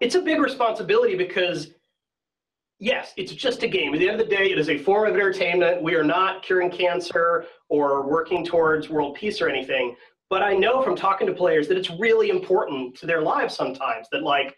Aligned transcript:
it's 0.00 0.14
a 0.14 0.20
big 0.20 0.40
responsibility 0.40 1.16
because 1.16 1.68
yes, 2.78 3.12
it's 3.16 3.32
just 3.32 3.62
a 3.62 3.68
game. 3.68 3.94
At 3.94 4.00
the 4.00 4.08
end 4.08 4.20
of 4.20 4.28
the 4.28 4.34
day, 4.34 4.50
it 4.50 4.58
is 4.58 4.68
a 4.68 4.78
form 4.78 5.08
of 5.08 5.14
entertainment. 5.14 5.82
We 5.82 5.94
are 5.94 6.04
not 6.04 6.42
curing 6.42 6.70
cancer 6.70 7.46
or 7.68 8.06
working 8.06 8.44
towards 8.44 8.88
world 8.88 9.14
peace 9.16 9.40
or 9.40 9.48
anything. 9.48 9.96
But 10.28 10.42
I 10.42 10.54
know 10.54 10.82
from 10.82 10.96
talking 10.96 11.26
to 11.28 11.32
players 11.32 11.68
that 11.68 11.76
it's 11.76 11.90
really 11.90 12.30
important 12.30 12.96
to 12.98 13.06
their 13.06 13.22
lives 13.22 13.54
sometimes 13.54 14.08
that 14.10 14.22
like 14.22 14.56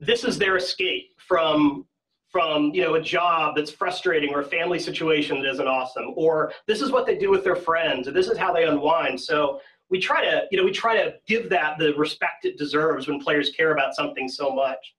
this 0.00 0.24
is 0.24 0.38
their 0.38 0.56
escape 0.56 1.10
from 1.18 1.86
from 2.30 2.70
you 2.72 2.82
know 2.82 2.94
a 2.94 3.00
job 3.00 3.56
that's 3.56 3.70
frustrating 3.70 4.32
or 4.32 4.40
a 4.40 4.44
family 4.44 4.78
situation 4.78 5.40
that 5.40 5.50
isn't 5.50 5.66
awesome 5.66 6.12
or 6.16 6.52
this 6.66 6.80
is 6.80 6.90
what 6.90 7.04
they 7.04 7.16
do 7.16 7.28
with 7.28 7.42
their 7.42 7.56
friends 7.56 8.06
or 8.06 8.12
this 8.12 8.28
is 8.28 8.38
how 8.38 8.52
they 8.52 8.64
unwind 8.64 9.20
so 9.20 9.60
we 9.90 9.98
try 9.98 10.24
to 10.24 10.44
you 10.50 10.58
know 10.58 10.64
we 10.64 10.70
try 10.70 10.96
to 10.96 11.14
give 11.26 11.50
that 11.50 11.78
the 11.78 11.92
respect 11.94 12.44
it 12.44 12.56
deserves 12.56 13.08
when 13.08 13.20
players 13.20 13.50
care 13.50 13.72
about 13.72 13.94
something 13.94 14.28
so 14.28 14.50
much 14.50 14.94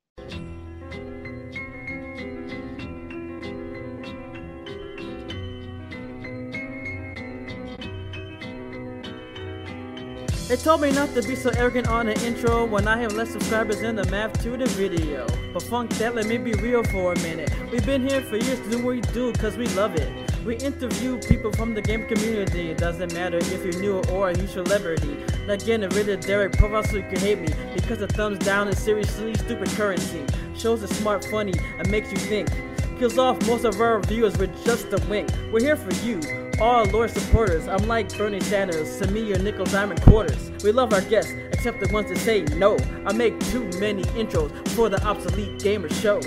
They 10.48 10.58
told 10.58 10.82
me 10.82 10.92
not 10.92 11.14
to 11.14 11.22
be 11.22 11.34
so 11.38 11.50
arrogant 11.52 11.88
on 11.88 12.08
the 12.08 12.26
intro 12.28 12.66
when 12.66 12.86
I 12.86 12.98
have 12.98 13.14
less 13.14 13.32
subscribers 13.32 13.80
than 13.80 13.96
the 13.96 14.04
math 14.12 14.44
to 14.44 14.58
the 14.58 14.66
video. 14.66 15.26
But 15.54 15.64
funk 15.64 15.92
that, 15.92 16.14
let 16.14 16.26
me 16.26 16.38
be 16.38 16.52
real 16.56 16.84
for 16.84 17.14
a 17.14 17.20
minute. 17.20 17.50
We've 17.72 17.86
been 17.86 18.06
here 18.06 18.22
for 18.22 18.36
years 18.36 18.60
to 18.60 18.70
do 18.70 18.80
what 18.80 18.96
we 18.96 19.00
do 19.14 19.32
cause 19.32 19.56
we 19.56 19.68
love 19.68 19.96
it. 19.96 20.31
We 20.46 20.56
interview 20.58 21.20
people 21.20 21.52
from 21.52 21.76
the 21.76 21.82
game 21.82 22.08
community. 22.08 22.72
It 22.72 22.78
doesn't 22.78 23.14
matter 23.14 23.38
if 23.38 23.64
you're 23.64 23.80
new 23.80 24.02
or 24.12 24.30
a 24.30 24.34
new 24.34 24.48
celebrity. 24.48 25.18
Like 25.48 25.64
getting 25.66 25.90
rid 25.90 26.10
of 26.10 26.22
Derek 26.22 26.54
profile 26.54 26.84
so 26.84 26.98
you 26.98 27.04
can 27.04 27.20
hate 27.20 27.40
me. 27.40 27.50
Because 27.76 28.00
the 28.00 28.08
thumbs 28.08 28.40
down 28.40 28.68
is 28.68 28.80
seriously 28.80 29.36
stupid 29.36 29.70
currency. 29.70 30.26
Shows 30.56 30.84
are 30.84 30.94
smart, 30.96 31.26
funny, 31.26 31.54
and 31.78 31.90
makes 31.92 32.12
you 32.12 32.18
think. 32.18 32.50
Kills 32.98 33.18
off 33.18 33.46
most 33.46 33.66
of 33.66 33.80
our 33.80 34.00
viewers 34.02 34.38
with 34.38 34.52
just 34.66 34.88
a 34.94 35.02
wink. 35.08 35.30
We're 35.52 35.62
here 35.62 35.76
for 35.78 35.94
you 36.06 36.20
all 36.62 36.86
Lord 36.86 37.10
supporters. 37.10 37.68
I'm 37.68 37.88
like 37.88 38.16
Bernie 38.16 38.40
Sanders, 38.40 38.88
send 38.88 39.12
me 39.12 39.22
your 39.22 39.40
nickel 39.40 39.66
diamond 39.66 40.02
quarters. 40.04 40.52
We 40.64 40.72
love 40.72 40.94
our 40.94 41.02
guests, 41.02 41.32
except 41.52 41.80
the 41.80 41.92
ones 41.92 42.10
that 42.10 42.20
say 42.20 42.44
no. 42.56 42.78
I 43.06 43.14
make 43.14 43.40
too 43.48 43.64
many 43.80 44.04
intros 44.04 44.68
for 44.70 44.88
the 44.88 45.04
Obsolete 45.04 45.60
Gamer 45.60 45.90
Show. 45.90 46.22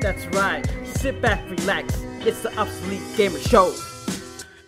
That's 0.00 0.26
right, 0.34 0.68
sit 0.84 1.20
back, 1.20 1.48
relax. 1.48 2.07
It's 2.28 2.42
the 2.42 2.54
Obsolete 2.58 3.00
Gamer 3.16 3.38
Show. 3.38 3.74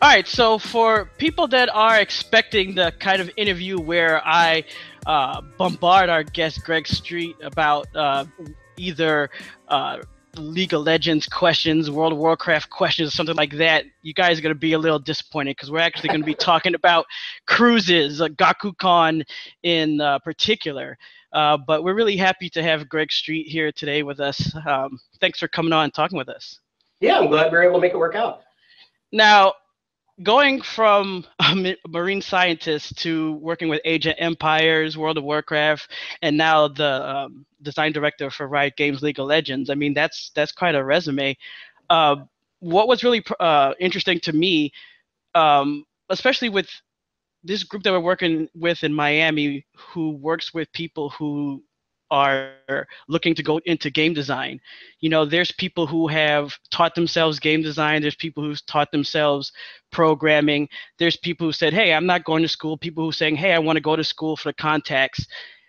All 0.00 0.08
right, 0.08 0.26
so 0.26 0.56
for 0.58 1.10
people 1.18 1.46
that 1.48 1.68
are 1.68 2.00
expecting 2.00 2.74
the 2.74 2.90
kind 3.00 3.20
of 3.20 3.30
interview 3.36 3.78
where 3.78 4.26
I 4.26 4.64
uh, 5.04 5.42
bombard 5.58 6.08
our 6.08 6.22
guest 6.22 6.64
Greg 6.64 6.88
Street 6.88 7.36
about 7.42 7.86
uh, 7.94 8.24
either 8.78 9.28
uh, 9.68 9.98
League 10.38 10.72
of 10.72 10.84
Legends 10.84 11.26
questions, 11.28 11.90
World 11.90 12.14
of 12.14 12.18
Warcraft 12.18 12.70
questions, 12.70 13.12
something 13.12 13.36
like 13.36 13.52
that, 13.58 13.84
you 14.00 14.14
guys 14.14 14.38
are 14.38 14.42
going 14.42 14.54
to 14.54 14.58
be 14.58 14.72
a 14.72 14.78
little 14.78 14.98
disappointed 14.98 15.54
because 15.54 15.70
we're 15.70 15.80
actually 15.80 16.08
going 16.08 16.22
to 16.22 16.26
be 16.26 16.34
talking 16.50 16.74
about 16.74 17.04
cruises, 17.44 18.22
uh, 18.22 18.28
GaCuCon 18.28 19.22
in 19.64 20.00
uh, 20.00 20.18
particular. 20.20 20.96
Uh, 21.34 21.58
but 21.58 21.84
we're 21.84 21.92
really 21.92 22.16
happy 22.16 22.48
to 22.48 22.62
have 22.62 22.88
Greg 22.88 23.12
Street 23.12 23.48
here 23.48 23.70
today 23.70 24.02
with 24.02 24.18
us. 24.18 24.50
Um, 24.66 24.98
thanks 25.20 25.38
for 25.38 25.48
coming 25.48 25.74
on 25.74 25.84
and 25.84 25.92
talking 25.92 26.16
with 26.16 26.30
us. 26.30 26.58
Yeah, 27.00 27.18
I'm 27.18 27.28
glad 27.28 27.50
we 27.50 27.58
were 27.58 27.64
able 27.64 27.76
to 27.76 27.80
make 27.80 27.92
it 27.92 27.98
work 27.98 28.14
out. 28.14 28.42
Now, 29.10 29.54
going 30.22 30.60
from 30.60 31.24
a 31.40 31.76
marine 31.88 32.20
scientist 32.20 32.98
to 32.98 33.32
working 33.34 33.68
with 33.68 33.80
Age 33.84 34.06
of 34.06 34.14
Empires, 34.18 34.98
World 34.98 35.18
of 35.18 35.24
Warcraft, 35.24 35.90
and 36.22 36.36
now 36.36 36.68
the 36.68 37.08
um, 37.08 37.46
design 37.62 37.92
director 37.92 38.30
for 38.30 38.46
Riot 38.48 38.76
Games 38.76 39.02
League 39.02 39.18
of 39.18 39.26
Legends. 39.26 39.70
I 39.70 39.74
mean, 39.74 39.94
that's 39.94 40.30
that's 40.34 40.52
quite 40.52 40.74
a 40.74 40.84
resume. 40.84 41.36
Uh, 41.88 42.16
what 42.60 42.88
was 42.88 43.02
really 43.02 43.24
uh, 43.40 43.72
interesting 43.80 44.20
to 44.20 44.32
me, 44.32 44.72
um, 45.34 45.84
especially 46.10 46.50
with 46.50 46.68
this 47.42 47.64
group 47.64 47.82
that 47.82 47.92
we're 47.92 48.00
working 48.00 48.48
with 48.54 48.84
in 48.84 48.92
Miami, 48.92 49.64
who 49.74 50.10
works 50.10 50.52
with 50.52 50.70
people 50.72 51.08
who 51.10 51.62
are 52.10 52.86
looking 53.08 53.34
to 53.34 53.42
go 53.42 53.60
into 53.66 53.90
game 53.90 54.14
design. 54.14 54.60
You 55.00 55.10
know, 55.10 55.24
there's 55.24 55.52
people 55.52 55.86
who 55.86 56.08
have 56.08 56.56
taught 56.70 56.94
themselves 56.94 57.38
game 57.38 57.62
design, 57.62 58.02
there's 58.02 58.16
people 58.16 58.42
who've 58.42 58.64
taught 58.66 58.90
themselves 58.92 59.52
programming, 59.92 60.68
there's 60.98 61.16
people 61.16 61.46
who 61.46 61.52
said, 61.52 61.72
Hey, 61.72 61.92
I'm 61.92 62.06
not 62.06 62.24
going 62.24 62.42
to 62.42 62.48
school, 62.48 62.76
people 62.76 63.04
who 63.04 63.12
saying, 63.12 63.36
Hey, 63.36 63.52
I 63.52 63.58
want 63.58 63.76
to 63.76 63.82
go 63.82 63.96
to 63.96 64.04
school 64.04 64.36
for 64.36 64.48
the 64.48 64.54
contacts. 64.54 65.26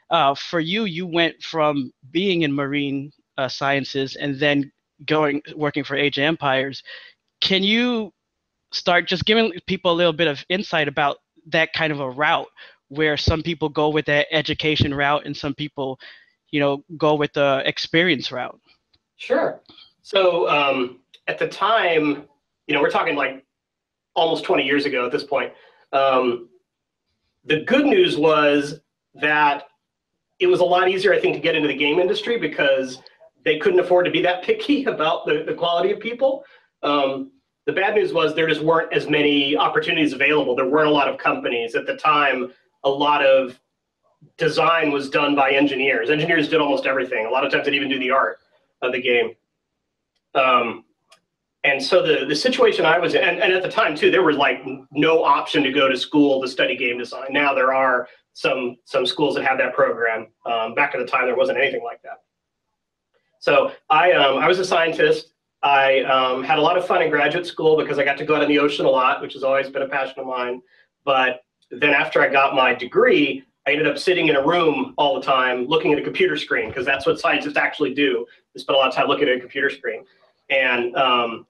Uh, 0.10 0.36
for 0.36 0.60
you, 0.60 0.86
you 0.86 1.08
went 1.08 1.42
from 1.42 1.92
being 2.12 2.42
in 2.42 2.54
marine 2.54 3.12
uh, 3.38 3.48
sciences 3.48 4.16
and 4.16 4.40
then 4.40 4.72
going 5.06 5.42
working 5.56 5.84
for 5.84 5.96
Age 5.96 6.20
Empires. 6.20 6.84
Can 7.40 7.64
you 7.64 8.14
start 8.72 9.08
just 9.08 9.26
giving 9.26 9.52
people 9.68 9.92
a 9.92 9.94
little 9.94 10.14
bit 10.14 10.28
of 10.28 10.44
insight 10.50 10.88
about 10.88 11.18
that 11.48 11.74
kind 11.74 11.92
of 11.92 12.00
a 12.00 12.10
route 12.10 12.48
where 12.90 13.18
some 13.18 13.42
people 13.42 13.70
go 13.70 13.90
with 13.90 14.06
that 14.06 14.28
education 14.32 14.94
route 14.94 15.26
and 15.26 15.36
some 15.36 15.54
people 15.56 15.98
you 16.52 16.60
know, 16.60 16.84
go 16.98 17.16
with 17.16 17.34
the 17.34 17.64
experience 17.66 18.32
route? 18.32 18.60
Sure. 19.18 19.62
So 20.02 20.50
um, 20.50 21.00
at 21.28 21.40
the 21.40 21.48
time, 21.48 22.26
you 22.68 22.76
know, 22.76 22.82
we're 22.82 22.90
talking 22.90 23.16
like 23.16 23.46
almost 24.14 24.44
20 24.44 24.64
years 24.64 24.86
ago 24.86 25.06
at 25.06 25.12
this 25.12 25.24
point. 25.24 25.54
Um, 25.94 26.50
the 27.46 27.62
good 27.62 27.86
news 27.86 28.18
was 28.18 28.80
that 29.16 29.68
it 30.40 30.48
was 30.48 30.60
a 30.60 30.66
lot 30.66 30.90
easier, 30.90 31.14
I 31.14 31.20
think, 31.20 31.36
to 31.36 31.42
get 31.42 31.56
into 31.56 31.68
the 31.68 31.76
game 31.76 32.00
industry 32.00 32.38
because 32.38 33.00
they 33.44 33.58
couldn't 33.58 33.80
afford 33.80 34.06
to 34.06 34.12
be 34.12 34.22
that 34.22 34.44
picky 34.44 34.86
about 34.86 35.26
the, 35.26 35.44
the 35.46 35.54
quality 35.54 35.92
of 35.92 36.00
people. 36.00 36.44
Um, 36.84 37.32
the 37.66 37.74
bad 37.74 37.96
news 37.96 38.12
was 38.12 38.36
there 38.36 38.48
just 38.48 38.62
weren't 38.62 38.92
as 38.92 39.08
many 39.08 39.56
opportunities 39.56 40.14
available. 40.14 40.56
There 40.56 40.68
weren't 40.68 40.88
a 40.88 40.92
lot 40.92 41.08
of 41.08 41.18
companies 41.18 41.76
at 41.76 41.86
the 41.86 41.96
time. 41.96 42.52
A 42.84 42.90
lot 42.90 43.24
of 43.24 43.60
design 44.38 44.92
was 44.92 45.10
done 45.10 45.36
by 45.36 45.52
engineers. 45.52 46.10
Engineers 46.10 46.50
did 46.50 46.62
almost 46.62 46.86
everything. 46.86 47.26
A 47.26 47.30
lot 47.30 47.46
of 47.46 47.52
times 47.52 47.66
they'd 47.66 47.76
even 47.76 47.90
do 47.90 48.00
the 48.00 48.12
art 48.12 48.40
of 48.82 48.92
the 48.92 49.02
game. 49.02 49.32
Um, 50.36 50.86
and 51.64 51.82
so 51.82 52.02
the, 52.02 52.26
the 52.26 52.36
situation 52.36 52.86
I 52.86 52.98
was 52.98 53.14
in, 53.14 53.24
and, 53.24 53.40
and 53.40 53.54
at 53.54 53.62
the 53.62 53.70
time 53.70 53.96
too, 53.96 54.10
there 54.10 54.24
was 54.24 54.36
like 54.36 54.66
no 54.92 55.24
option 55.24 55.62
to 55.64 55.72
go 55.72 55.88
to 55.88 55.96
school 55.96 56.42
to 56.42 56.48
study 56.48 56.76
game 56.76 56.98
design. 56.98 57.28
Now 57.32 57.54
there 57.54 57.74
are 57.74 58.08
some 58.34 58.78
some 58.86 59.06
schools 59.06 59.36
that 59.36 59.44
have 59.46 59.58
that 59.60 59.74
program. 59.74 60.28
Um, 60.46 60.74
back 60.74 60.96
at 60.96 61.00
the 61.00 61.06
time, 61.06 61.26
there 61.26 61.36
wasn't 61.36 61.60
anything 61.60 61.84
like 61.84 62.02
that. 62.02 62.22
So 63.40 63.72
I 63.90 64.14
um, 64.14 64.38
I 64.40 64.48
was 64.48 64.60
a 64.60 64.66
scientist. 64.66 65.34
I 65.64 66.00
um, 66.02 66.44
had 66.44 66.58
a 66.58 66.62
lot 66.62 66.78
of 66.78 66.88
fun 66.88 67.04
in 67.04 67.12
graduate 67.12 67.46
school 67.46 67.78
because 67.78 68.00
I 68.00 68.04
got 68.04 68.18
to 68.18 68.26
go 68.26 68.36
out 68.36 68.42
in 68.42 68.50
the 68.50 68.58
ocean 68.58 68.86
a 68.86 68.90
lot, 68.90 69.22
which 69.22 69.34
has 69.34 69.44
always 69.44 69.70
been 69.70 69.84
a 69.84 69.88
passion 69.88 70.20
of 70.20 70.26
mine. 70.26 70.62
But 71.04 71.44
then 71.70 71.92
after 71.92 72.22
I 72.22 72.30
got 72.30 72.56
my 72.56 72.74
degree, 72.74 73.44
I 73.68 73.72
ended 73.72 73.88
up 73.88 73.98
sitting 73.98 74.28
in 74.28 74.36
a 74.36 74.46
room 74.46 74.94
all 74.98 75.20
the 75.20 75.26
time 75.26 75.66
looking 75.66 75.94
at 75.94 76.00
a 76.00 76.02
computer 76.02 76.36
screen 76.36 76.70
because 76.70 76.86
that's 76.86 77.06
what 77.06 77.20
scientists 77.20 77.58
actually 77.58 77.94
do. 77.94 78.26
They 78.54 78.62
spend 78.62 78.76
a 78.76 78.80
lot 78.80 78.90
of 78.90 78.96
time 78.96 79.08
looking 79.08 79.30
at 79.30 79.38
a 79.38 79.40
computer 79.40 79.70
screen. 79.70 80.04
And 80.50 80.96
um, 80.96 81.46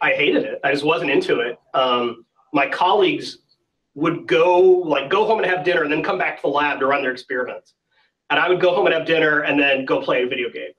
I 0.00 0.12
hated 0.12 0.44
it. 0.44 0.60
I 0.62 0.72
just 0.72 0.84
wasn't 0.84 1.10
into 1.10 1.40
it. 1.40 1.58
Um, 1.72 2.26
my 2.52 2.68
colleagues 2.68 3.38
would 3.94 4.26
go 4.26 4.60
like 4.60 5.08
go 5.08 5.24
home 5.24 5.38
and 5.38 5.46
have 5.46 5.64
dinner 5.64 5.82
and 5.82 5.92
then 5.92 6.02
come 6.02 6.18
back 6.18 6.36
to 6.36 6.42
the 6.42 6.48
lab 6.48 6.80
to 6.80 6.86
run 6.86 7.02
their 7.02 7.12
experiments. 7.12 7.74
And 8.30 8.38
I 8.38 8.48
would 8.48 8.60
go 8.60 8.74
home 8.74 8.86
and 8.86 8.94
have 8.94 9.06
dinner 9.06 9.40
and 9.40 9.58
then 9.58 9.84
go 9.84 10.00
play 10.00 10.22
a 10.22 10.26
video 10.26 10.50
game. 10.50 10.72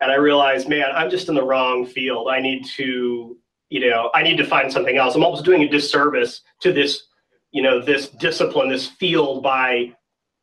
And 0.00 0.10
I 0.10 0.16
realized, 0.16 0.68
man, 0.68 0.86
I'm 0.94 1.08
just 1.08 1.28
in 1.28 1.34
the 1.34 1.44
wrong 1.44 1.86
field. 1.86 2.28
I 2.28 2.40
need 2.40 2.64
to, 2.76 3.36
you 3.70 3.88
know, 3.88 4.10
I 4.14 4.22
need 4.22 4.36
to 4.36 4.44
find 4.44 4.70
something 4.70 4.96
else. 4.96 5.14
I'm 5.14 5.24
almost 5.24 5.44
doing 5.44 5.62
a 5.62 5.68
disservice 5.68 6.42
to 6.60 6.72
this, 6.72 7.04
you 7.52 7.62
know, 7.62 7.80
this 7.80 8.08
discipline, 8.08 8.68
this 8.68 8.88
field 8.88 9.42
by 9.42 9.94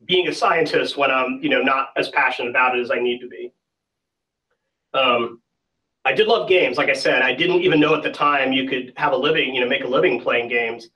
being 0.05 0.27
a 0.27 0.33
scientist 0.33 0.97
when 0.97 1.11
I'm, 1.11 1.39
you 1.41 1.49
know, 1.49 1.61
not 1.61 1.89
as 1.97 2.09
passionate 2.09 2.49
about 2.49 2.77
it 2.77 2.81
as 2.81 2.91
I 2.91 2.99
need 2.99 3.19
to 3.19 3.27
be. 3.27 3.53
Um, 4.93 5.41
I 6.05 6.13
did 6.13 6.27
love 6.27 6.47
games. 6.47 6.77
Like 6.77 6.89
I 6.89 6.93
said, 6.93 7.21
I 7.21 7.33
didn't 7.33 7.61
even 7.61 7.79
know 7.79 7.93
at 7.93 8.03
the 8.03 8.11
time 8.11 8.53
you 8.53 8.67
could 8.67 8.93
have 8.95 9.11
a 9.11 9.17
living, 9.17 9.53
you 9.53 9.61
know, 9.61 9.67
make 9.67 9.83
a 9.83 9.87
living 9.87 10.21
playing 10.21 10.47
games. 10.47 10.89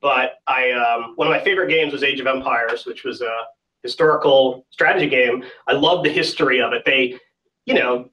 But 0.00 0.34
I, 0.46 0.72
um, 0.72 1.12
one 1.16 1.28
of 1.28 1.30
my 1.30 1.42
favorite 1.42 1.68
games 1.68 1.92
was 1.92 2.02
Age 2.02 2.20
of 2.20 2.26
Empires, 2.26 2.86
which 2.86 3.04
was 3.04 3.20
a 3.20 3.44
historical 3.82 4.66
strategy 4.70 5.08
game. 5.08 5.44
I 5.66 5.72
love 5.72 6.04
the 6.04 6.10
history 6.10 6.60
of 6.60 6.72
it. 6.72 6.82
They, 6.84 7.18
you 7.66 7.74
know, 7.74 8.10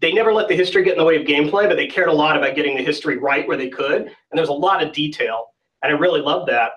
they 0.00 0.12
never 0.12 0.32
let 0.32 0.48
the 0.48 0.56
history 0.56 0.84
get 0.84 0.92
in 0.92 0.98
the 0.98 1.04
way 1.04 1.16
of 1.16 1.26
gameplay, 1.26 1.68
but 1.68 1.76
they 1.76 1.86
cared 1.86 2.08
a 2.08 2.12
lot 2.12 2.36
about 2.36 2.54
getting 2.54 2.76
the 2.76 2.82
history 2.82 3.16
right 3.16 3.46
where 3.48 3.56
they 3.56 3.68
could. 3.68 4.02
And 4.02 4.38
there's 4.38 4.48
a 4.48 4.52
lot 4.52 4.82
of 4.82 4.92
detail, 4.92 5.46
and 5.82 5.92
I 5.92 5.98
really 5.98 6.20
loved 6.20 6.48
that. 6.50 6.72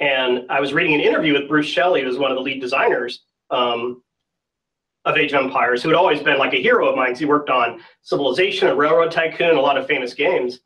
And 0.00 0.46
I 0.48 0.60
was 0.60 0.72
reading 0.72 0.94
an 0.94 1.00
interview 1.00 1.32
with 1.32 1.48
Bruce 1.48 1.66
Shelley, 1.66 2.02
who's 2.02 2.18
one 2.18 2.30
of 2.30 2.36
the 2.36 2.42
lead 2.42 2.60
designers 2.60 3.24
um, 3.50 4.02
of 5.04 5.16
Age 5.16 5.32
of 5.32 5.44
Empires, 5.44 5.82
who 5.82 5.88
had 5.88 5.96
always 5.96 6.22
been 6.22 6.38
like 6.38 6.52
a 6.52 6.62
hero 6.62 6.88
of 6.88 6.96
mine 6.96 7.16
he 7.16 7.24
worked 7.24 7.50
on 7.50 7.80
Civilization 8.02 8.68
and 8.68 8.78
Railroad 8.78 9.10
Tycoon, 9.10 9.56
a 9.56 9.60
lot 9.60 9.76
of 9.76 9.86
famous 9.86 10.14
games. 10.14 10.60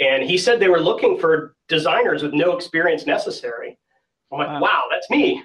And 0.00 0.22
he 0.22 0.38
said 0.38 0.60
they 0.60 0.68
were 0.68 0.80
looking 0.80 1.18
for 1.18 1.56
designers 1.68 2.22
with 2.22 2.32
no 2.32 2.56
experience 2.56 3.04
necessary. 3.06 3.76
I'm 4.30 4.38
like, 4.38 4.48
wow, 4.48 4.60
wow 4.60 4.82
that's 4.90 5.10
me. 5.10 5.42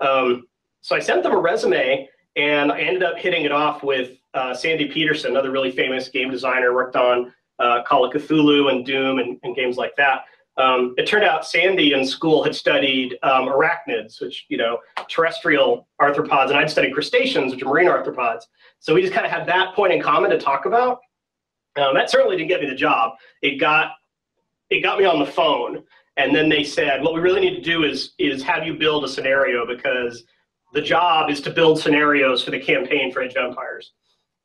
Um, 0.00 0.46
so 0.80 0.94
I 0.94 1.00
sent 1.00 1.24
them 1.24 1.32
a 1.32 1.38
resume, 1.38 2.08
and 2.36 2.70
I 2.70 2.80
ended 2.80 3.02
up 3.02 3.16
hitting 3.16 3.44
it 3.44 3.50
off 3.50 3.82
with 3.82 4.12
uh, 4.34 4.54
Sandy 4.54 4.86
Petersen, 4.86 5.32
another 5.32 5.50
really 5.50 5.72
famous 5.72 6.08
game 6.08 6.30
designer, 6.30 6.72
worked 6.72 6.94
on 6.94 7.32
uh, 7.58 7.82
Call 7.82 8.04
of 8.04 8.12
Cthulhu 8.12 8.70
and 8.70 8.86
Doom 8.86 9.18
and, 9.18 9.40
and 9.42 9.56
games 9.56 9.76
like 9.76 9.96
that. 9.96 10.26
Um, 10.58 10.94
it 10.96 11.06
turned 11.06 11.24
out 11.24 11.46
Sandy 11.46 11.92
in 11.92 12.06
school 12.06 12.42
had 12.42 12.54
studied 12.54 13.18
um, 13.22 13.46
arachnids, 13.46 14.20
which, 14.20 14.46
you 14.48 14.56
know, 14.56 14.78
terrestrial 15.08 15.86
arthropods, 16.00 16.48
and 16.48 16.56
I'd 16.56 16.70
studied 16.70 16.94
crustaceans, 16.94 17.52
which 17.52 17.62
are 17.62 17.68
marine 17.68 17.88
arthropods. 17.88 18.42
So 18.78 18.94
we 18.94 19.02
just 19.02 19.12
kind 19.12 19.26
of 19.26 19.32
had 19.32 19.46
that 19.48 19.74
point 19.74 19.92
in 19.92 20.00
common 20.00 20.30
to 20.30 20.38
talk 20.38 20.64
about. 20.64 21.00
Um, 21.76 21.94
that 21.94 22.10
certainly 22.10 22.36
didn't 22.36 22.48
get 22.48 22.62
me 22.62 22.68
the 22.68 22.74
job. 22.74 23.14
It 23.42 23.58
got 23.60 23.92
it 24.70 24.80
got 24.80 24.98
me 24.98 25.04
on 25.04 25.18
the 25.18 25.26
phone, 25.26 25.84
and 26.16 26.34
then 26.34 26.48
they 26.48 26.64
said, 26.64 27.02
"What 27.02 27.12
we 27.12 27.20
really 27.20 27.40
need 27.40 27.56
to 27.56 27.62
do 27.62 27.84
is 27.84 28.14
is 28.18 28.42
have 28.42 28.66
you 28.66 28.74
build 28.74 29.04
a 29.04 29.08
scenario 29.08 29.66
because 29.66 30.24
the 30.72 30.80
job 30.80 31.30
is 31.30 31.40
to 31.42 31.50
build 31.50 31.78
scenarios 31.78 32.42
for 32.42 32.50
the 32.50 32.58
campaign 32.58 33.12
for 33.12 33.22
Age 33.22 33.34
of 33.34 33.44
Empires." 33.44 33.92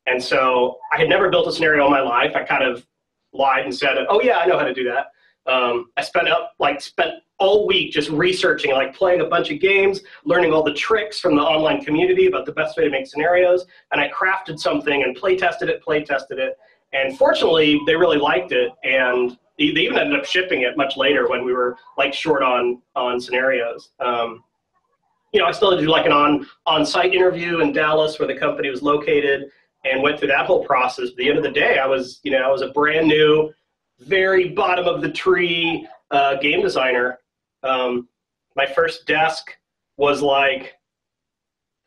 And 0.06 0.22
so 0.22 0.78
I 0.92 0.98
had 0.98 1.08
never 1.08 1.30
built 1.30 1.48
a 1.48 1.52
scenario 1.52 1.86
in 1.86 1.90
my 1.90 2.00
life. 2.00 2.32
I 2.34 2.42
kind 2.44 2.64
of 2.64 2.86
lied 3.32 3.64
and 3.64 3.74
said, 3.74 3.96
"Oh 4.10 4.20
yeah, 4.20 4.38
I 4.38 4.46
know 4.46 4.58
how 4.58 4.64
to 4.64 4.74
do 4.74 4.84
that." 4.84 5.06
Um, 5.46 5.90
I 5.96 6.02
spent 6.02 6.28
up 6.28 6.52
like 6.58 6.80
spent 6.80 7.14
all 7.38 7.66
week 7.66 7.92
just 7.92 8.08
researching, 8.10 8.70
like 8.70 8.94
playing 8.94 9.20
a 9.20 9.26
bunch 9.26 9.50
of 9.50 9.60
games, 9.60 10.00
learning 10.24 10.52
all 10.52 10.62
the 10.62 10.74
tricks 10.74 11.18
from 11.18 11.34
the 11.34 11.42
online 11.42 11.84
community 11.84 12.26
about 12.26 12.46
the 12.46 12.52
best 12.52 12.76
way 12.76 12.84
to 12.84 12.90
make 12.90 13.06
scenarios, 13.06 13.66
and 13.90 14.00
I 14.00 14.08
crafted 14.10 14.58
something 14.60 15.02
and 15.02 15.16
play 15.16 15.36
tested 15.36 15.68
it, 15.68 15.82
play 15.82 16.04
tested 16.04 16.38
it, 16.38 16.56
and 16.92 17.18
fortunately 17.18 17.80
they 17.86 17.96
really 17.96 18.18
liked 18.18 18.52
it, 18.52 18.70
and 18.84 19.36
they 19.58 19.64
even 19.64 19.98
ended 19.98 20.18
up 20.18 20.24
shipping 20.24 20.62
it 20.62 20.76
much 20.76 20.96
later 20.96 21.28
when 21.28 21.44
we 21.44 21.52
were 21.52 21.76
like 21.98 22.14
short 22.14 22.42
on 22.42 22.80
on 22.94 23.20
scenarios. 23.20 23.90
Um, 23.98 24.44
you 25.32 25.40
know, 25.40 25.46
I 25.46 25.52
still 25.52 25.70
had 25.70 25.78
to 25.78 25.82
do 25.82 25.90
like 25.90 26.06
an 26.06 26.12
on 26.12 26.46
on 26.66 26.86
site 26.86 27.14
interview 27.14 27.60
in 27.60 27.72
Dallas 27.72 28.18
where 28.18 28.28
the 28.28 28.38
company 28.38 28.70
was 28.70 28.82
located, 28.82 29.50
and 29.84 30.02
went 30.02 30.18
through 30.18 30.28
that 30.28 30.46
whole 30.46 30.64
process. 30.64 31.10
At 31.10 31.16
the 31.16 31.28
end 31.28 31.38
of 31.38 31.44
the 31.44 31.50
day, 31.50 31.78
I 31.78 31.86
was 31.86 32.20
you 32.22 32.30
know 32.30 32.42
I 32.42 32.48
was 32.50 32.62
a 32.62 32.68
brand 32.68 33.08
new 33.08 33.52
very 34.06 34.48
bottom 34.50 34.86
of 34.86 35.02
the 35.02 35.10
tree 35.10 35.86
uh, 36.10 36.36
game 36.36 36.62
designer. 36.62 37.18
Um, 37.62 38.08
my 38.56 38.66
first 38.66 39.06
desk 39.06 39.56
was 39.96 40.22
like, 40.22 40.74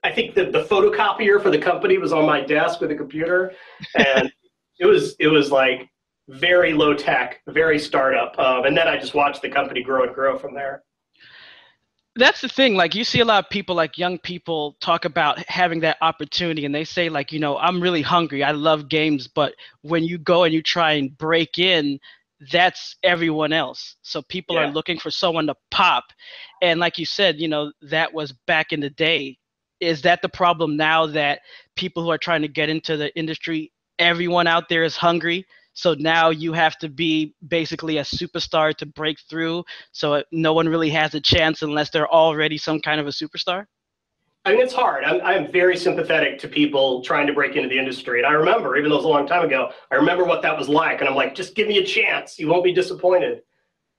I 0.03 0.12
think 0.12 0.35
the, 0.35 0.45
the 0.45 0.63
photocopier 0.63 1.41
for 1.41 1.50
the 1.50 1.57
company 1.57 1.97
was 1.97 2.13
on 2.13 2.25
my 2.25 2.41
desk 2.41 2.79
with 2.79 2.91
a 2.91 2.95
computer, 2.95 3.53
and 3.95 4.31
it 4.79 4.85
was 4.85 5.15
it 5.19 5.27
was 5.27 5.51
like 5.51 5.89
very 6.27 6.73
low 6.73 6.94
tech, 6.94 7.41
very 7.47 7.79
startup. 7.79 8.38
Um, 8.39 8.65
and 8.65 8.77
then 8.77 8.88
I 8.88 8.97
just 8.97 9.13
watched 9.13 9.41
the 9.41 9.50
company 9.50 9.83
grow 9.83 10.03
and 10.03 10.13
grow 10.13 10.38
from 10.38 10.53
there 10.53 10.83
that's 12.17 12.39
the 12.41 12.47
thing 12.47 12.75
like 12.75 12.95
you 12.95 13.03
see 13.03 13.19
a 13.19 13.25
lot 13.25 13.44
of 13.44 13.50
people 13.50 13.75
like 13.75 13.97
young 13.97 14.17
people 14.17 14.77
talk 14.79 15.03
about 15.03 15.38
having 15.50 15.81
that 15.81 15.97
opportunity 16.01 16.65
and 16.65 16.73
they 16.73 16.85
say 16.85 17.09
like 17.09 17.31
you 17.31 17.39
know 17.39 17.57
i'm 17.57 17.81
really 17.81 18.01
hungry 18.01 18.44
i 18.44 18.51
love 18.51 18.88
games 18.88 19.27
but 19.27 19.53
when 19.81 20.03
you 20.03 20.17
go 20.17 20.44
and 20.44 20.53
you 20.53 20.62
try 20.62 20.94
and 20.94 21.17
break 21.17 21.59
in 21.59 22.00
that's 22.51 22.95
everyone 23.03 23.53
else. 23.53 23.95
So 24.01 24.21
people 24.21 24.56
yeah. 24.56 24.63
are 24.63 24.71
looking 24.71 25.00
for 25.00 25.12
someone 25.12 25.47
to 25.47 25.56
pop. 25.71 26.06
And 26.62 26.79
like 26.79 26.97
you 26.97 27.06
said 27.06 27.39
you 27.39 27.47
know 27.47 27.71
that 27.83 28.13
was 28.13 28.31
back 28.47 28.71
in 28.71 28.79
the 28.79 28.89
day. 28.89 29.38
Is 29.81 30.01
that 30.03 30.21
the 30.21 30.29
problem 30.29 30.77
now 30.77 31.06
that 31.07 31.41
people 31.75 32.03
who 32.03 32.09
are 32.09 32.17
trying 32.17 32.41
to 32.41 32.47
get 32.47 32.69
into 32.69 32.97
the 32.97 33.15
industry 33.15 33.71
everyone 34.00 34.47
out 34.47 34.67
there 34.67 34.83
is 34.83 34.95
hungry 34.95 35.45
so 35.75 35.94
now 36.00 36.30
you 36.30 36.54
have 36.54 36.77
to 36.80 36.89
be 36.89 37.36
basically 37.45 37.98
a 37.98 38.04
superstar 38.04 38.74
to 38.77 38.86
break 38.86 39.19
through. 39.30 39.66
So 39.92 40.24
no 40.31 40.54
one 40.54 40.68
really 40.69 40.89
has 40.92 41.13
a 41.13 41.22
chance 41.22 41.62
unless 41.62 41.89
they're 41.89 42.10
already 42.10 42.57
some 42.57 42.80
kind 42.80 43.00
of 43.00 43.07
a 43.07 43.12
superstar. 43.12 43.66
I 44.45 44.51
mean, 44.51 44.62
it's 44.62 44.74
hard. 44.74 45.04
I'm, 45.04 45.19
I'm 45.22 45.51
very 45.51 45.75
sympathetic 45.75 46.39
to 46.39 46.48
people 46.48 47.01
trying 47.01 47.27
to 47.27 47.33
break 47.33 47.57
into 47.57 47.68
the 47.68 47.77
industry. 47.77 48.19
And 48.19 48.27
I 48.27 48.31
remember, 48.31 48.77
even 48.77 48.89
though 48.89 48.95
it 48.95 49.00
was 49.00 49.06
a 49.06 49.10
long 49.10 49.27
time 49.27 49.44
ago, 49.44 49.72
I 49.92 49.95
remember 49.95 50.24
what 50.24 50.42
that 50.44 50.57
was 50.57 50.69
like. 50.69 51.01
And 51.01 51.10
I'm 51.10 51.16
like, 51.16 51.36
just 51.36 51.56
give 51.56 51.68
me 51.68 51.80
a 51.80 51.83
chance. 51.83 52.39
You 52.39 52.48
won't 52.48 52.63
be 52.63 52.74
disappointed. 52.74 53.42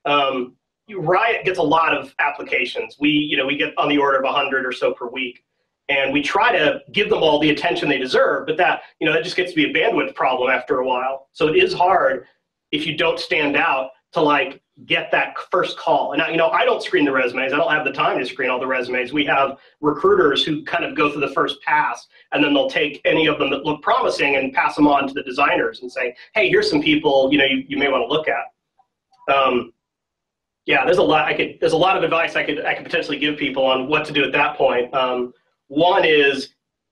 Um, 0.06 0.56
Riot 0.88 1.44
gets 1.44 1.58
a 1.58 1.62
lot 1.62 1.94
of 1.94 2.14
applications. 2.20 2.96
We, 2.98 3.10
you 3.10 3.36
know, 3.36 3.44
we 3.44 3.58
get 3.58 3.74
on 3.76 3.88
the 3.88 3.98
order 3.98 4.18
of 4.18 4.24
100 4.24 4.64
or 4.64 4.72
so 4.72 4.94
per 4.94 5.08
week 5.08 5.44
and 5.88 6.12
we 6.12 6.22
try 6.22 6.52
to 6.52 6.80
give 6.92 7.08
them 7.08 7.22
all 7.22 7.38
the 7.38 7.50
attention 7.50 7.88
they 7.88 7.98
deserve 7.98 8.46
but 8.46 8.56
that 8.56 8.82
you 9.00 9.06
know 9.06 9.12
that 9.12 9.22
just 9.22 9.36
gets 9.36 9.52
to 9.52 9.56
be 9.56 9.70
a 9.70 9.72
bandwidth 9.72 10.14
problem 10.14 10.50
after 10.50 10.78
a 10.80 10.86
while. 10.86 11.28
So 11.32 11.48
it 11.48 11.56
is 11.56 11.72
hard 11.72 12.26
if 12.72 12.86
you 12.86 12.96
don't 12.96 13.18
stand 13.18 13.56
out 13.56 13.90
to 14.12 14.20
like 14.20 14.62
get 14.84 15.10
that 15.10 15.34
first 15.50 15.78
call. 15.78 16.12
And 16.12 16.20
I, 16.20 16.30
you 16.30 16.36
know 16.36 16.48
i 16.48 16.64
don't 16.64 16.82
screen 16.82 17.04
the 17.04 17.12
resumes. 17.12 17.52
I 17.52 17.56
don't 17.56 17.70
have 17.70 17.84
the 17.84 17.92
time 17.92 18.18
to 18.18 18.26
screen 18.26 18.50
all 18.50 18.60
the 18.60 18.66
resumes. 18.66 19.12
We 19.12 19.24
have 19.26 19.58
recruiters 19.80 20.44
who 20.44 20.64
kind 20.64 20.84
of 20.84 20.96
go 20.96 21.10
through 21.10 21.22
the 21.22 21.32
first 21.32 21.60
pass 21.62 22.06
and 22.32 22.42
then 22.42 22.52
they'll 22.52 22.70
take 22.70 23.00
any 23.04 23.26
of 23.26 23.38
them 23.38 23.50
that 23.50 23.64
look 23.64 23.82
promising 23.82 24.36
and 24.36 24.52
pass 24.52 24.76
them 24.76 24.86
on 24.86 25.08
to 25.08 25.14
the 25.14 25.22
designers 25.22 25.80
and 25.82 25.90
say 25.90 26.14
hey 26.34 26.48
here's 26.48 26.68
some 26.68 26.82
people 26.82 27.30
you 27.32 27.38
know 27.38 27.44
you, 27.44 27.64
you 27.68 27.76
may 27.76 27.88
want 27.88 28.02
to 28.02 28.12
look 28.12 28.26
at. 28.28 29.34
Um, 29.34 29.72
yeah 30.66 30.84
there's 30.84 30.98
a 30.98 31.02
lot 31.02 31.26
i 31.26 31.34
could 31.34 31.58
there's 31.60 31.72
a 31.72 31.76
lot 31.76 31.96
of 31.96 32.02
advice 32.02 32.36
i 32.36 32.42
could 32.42 32.64
i 32.64 32.74
could 32.74 32.84
potentially 32.84 33.18
give 33.18 33.36
people 33.36 33.64
on 33.64 33.88
what 33.88 34.04
to 34.04 34.12
do 34.12 34.24
at 34.24 34.32
that 34.32 34.56
point. 34.56 34.92
Um, 34.94 35.32
one 35.68 36.04
is 36.04 36.50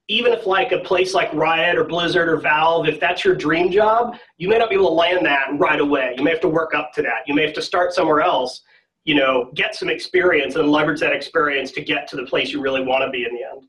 even 0.08 0.32
if 0.32 0.46
like 0.46 0.72
a 0.72 0.80
place 0.80 1.14
like 1.14 1.32
Riot 1.32 1.76
or 1.76 1.84
Blizzard 1.84 2.28
or 2.28 2.36
Valve, 2.36 2.86
if 2.88 3.00
that's 3.00 3.24
your 3.24 3.34
dream 3.34 3.70
job, 3.70 4.16
you 4.36 4.48
may 4.48 4.58
not 4.58 4.68
be 4.68 4.74
able 4.74 4.88
to 4.88 4.94
land 4.94 5.24
that 5.24 5.48
right 5.54 5.80
away. 5.80 6.14
You 6.16 6.24
may 6.24 6.30
have 6.30 6.40
to 6.40 6.48
work 6.48 6.74
up 6.74 6.92
to 6.94 7.02
that. 7.02 7.26
You 7.26 7.34
may 7.34 7.42
have 7.42 7.54
to 7.54 7.62
start 7.62 7.94
somewhere 7.94 8.20
else, 8.20 8.62
you 9.04 9.14
know, 9.14 9.50
get 9.54 9.74
some 9.74 9.88
experience 9.88 10.56
and 10.56 10.70
leverage 10.70 11.00
that 11.00 11.12
experience 11.12 11.72
to 11.72 11.82
get 11.82 12.06
to 12.08 12.16
the 12.16 12.24
place 12.24 12.52
you 12.52 12.60
really 12.60 12.82
want 12.82 13.02
to 13.02 13.10
be 13.10 13.24
in 13.24 13.34
the 13.34 13.44
end. 13.44 13.66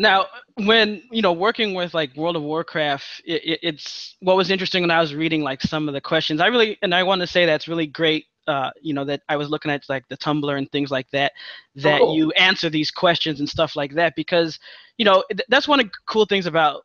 Now, 0.00 0.26
when 0.54 1.02
you 1.10 1.22
know 1.22 1.32
working 1.32 1.74
with 1.74 1.92
like 1.92 2.14
World 2.16 2.36
of 2.36 2.42
Warcraft, 2.42 3.04
it, 3.26 3.42
it, 3.44 3.60
it's 3.64 4.16
what 4.20 4.36
was 4.36 4.48
interesting 4.48 4.84
when 4.84 4.92
I 4.92 5.00
was 5.00 5.12
reading 5.12 5.42
like 5.42 5.60
some 5.60 5.88
of 5.88 5.94
the 5.94 6.00
questions. 6.00 6.40
I 6.40 6.46
really 6.46 6.78
and 6.82 6.94
I 6.94 7.02
want 7.02 7.20
to 7.20 7.26
say 7.26 7.44
that's 7.44 7.66
really 7.66 7.86
great 7.86 8.26
uh, 8.48 8.70
you 8.80 8.94
know 8.94 9.04
that 9.04 9.20
I 9.28 9.36
was 9.36 9.50
looking 9.50 9.70
at 9.70 9.82
like 9.88 10.08
the 10.08 10.16
Tumblr 10.16 10.56
and 10.56 10.70
things 10.72 10.90
like 10.90 11.08
that 11.10 11.32
that 11.76 12.00
oh. 12.00 12.14
you 12.14 12.32
answer 12.32 12.70
these 12.70 12.90
questions 12.90 13.40
and 13.40 13.48
stuff 13.48 13.76
like 13.76 13.94
that 13.94 14.14
because 14.16 14.58
you 14.96 15.04
know 15.04 15.22
th- 15.30 15.46
that's 15.48 15.68
one 15.68 15.80
of 15.80 15.86
the 15.86 15.92
cool 16.08 16.24
things 16.24 16.46
about 16.46 16.82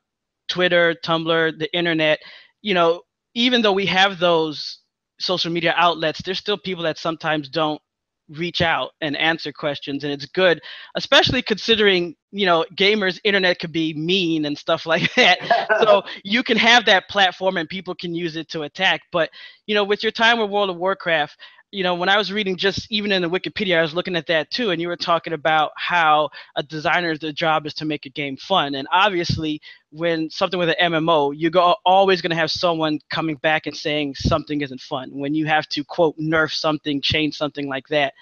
Twitter, 0.50 0.94
Tumblr, 1.06 1.58
the 1.58 1.74
internet. 1.76 2.20
You 2.62 2.74
know, 2.74 3.02
even 3.34 3.62
though 3.62 3.72
we 3.72 3.86
have 3.86 4.20
those 4.20 4.80
social 5.20 5.52
media 5.52 5.74
outlets, 5.78 6.22
there's 6.22 6.40
still 6.40 6.58
people 6.58 6.84
that 6.84 6.98
sometimes 6.98 7.50
don't 7.50 7.82
reach 8.30 8.62
out 8.62 8.92
and 9.02 9.18
answer 9.18 9.52
questions 9.52 10.04
and 10.04 10.14
it's 10.14 10.26
good 10.28 10.62
especially 10.96 11.42
considering 11.42 12.16
you 12.32 12.46
know 12.46 12.66
gamers 12.76 13.20
internet 13.24 13.60
could 13.60 13.72
be 13.72 13.94
mean 13.94 14.46
and 14.46 14.58
stuff 14.58 14.86
like 14.86 15.14
that. 15.16 15.40
So 15.82 16.04
you 16.24 16.44
can 16.44 16.58
have 16.58 16.86
that 16.86 17.10
platform 17.10 17.58
and 17.58 17.68
people 17.68 17.96
can 17.96 18.16
use 18.16 18.36
it 18.36 18.50
to 18.50 18.64
attack 18.64 19.02
but 19.12 19.30
you 19.68 19.76
know 19.76 19.84
with 19.84 20.04
your 20.04 20.12
time 20.12 20.40
with 20.40 20.50
world 20.50 20.70
of 20.70 20.78
warcraft 20.78 21.38
you 21.74 21.82
know, 21.82 21.96
when 21.96 22.08
I 22.08 22.18
was 22.18 22.32
reading 22.32 22.56
just 22.56 22.86
even 22.92 23.12
in 23.12 23.24
the 23.24 23.30
Wikipedia, 23.30 23.80
I 23.80 23.82
was 23.82 23.96
looking 23.96 24.16
at 24.16 24.28
that 24.28 24.52
too, 24.52 24.70
and 24.70 24.80
you 24.80 24.88
were 24.88 24.96
talking 24.96 25.34
about 25.34 25.72
how 25.76 26.30
a 26.56 26.62
designer's 26.62 27.18
job 27.18 27.66
is 27.66 27.74
to 27.76 27.86
make 27.86 28.06
a 28.06 28.12
game 28.12 28.38
fun. 28.38 28.76
And 28.76 28.88
obviously, 28.92 29.60
when 29.90 30.30
something 30.30 30.60
with 30.60 30.70
an 30.70 30.76
MMO, 30.94 31.34
you're 31.36 31.50
go- 31.50 31.76
always 31.84 32.22
going 32.22 32.30
to 32.30 32.36
have 32.36 32.52
someone 32.52 33.00
coming 33.10 33.38
back 33.38 33.66
and 33.66 33.76
saying 33.76 34.14
something 34.14 34.62
isn't 34.62 34.82
fun. 34.82 35.10
When 35.12 35.34
you 35.34 35.48
have 35.48 35.68
to 35.70 35.84
quote 35.84 36.16
nerf 36.20 36.52
something, 36.52 37.02
change 37.02 37.36
something 37.36 37.68
like 37.68 37.88
that. 37.88 38.14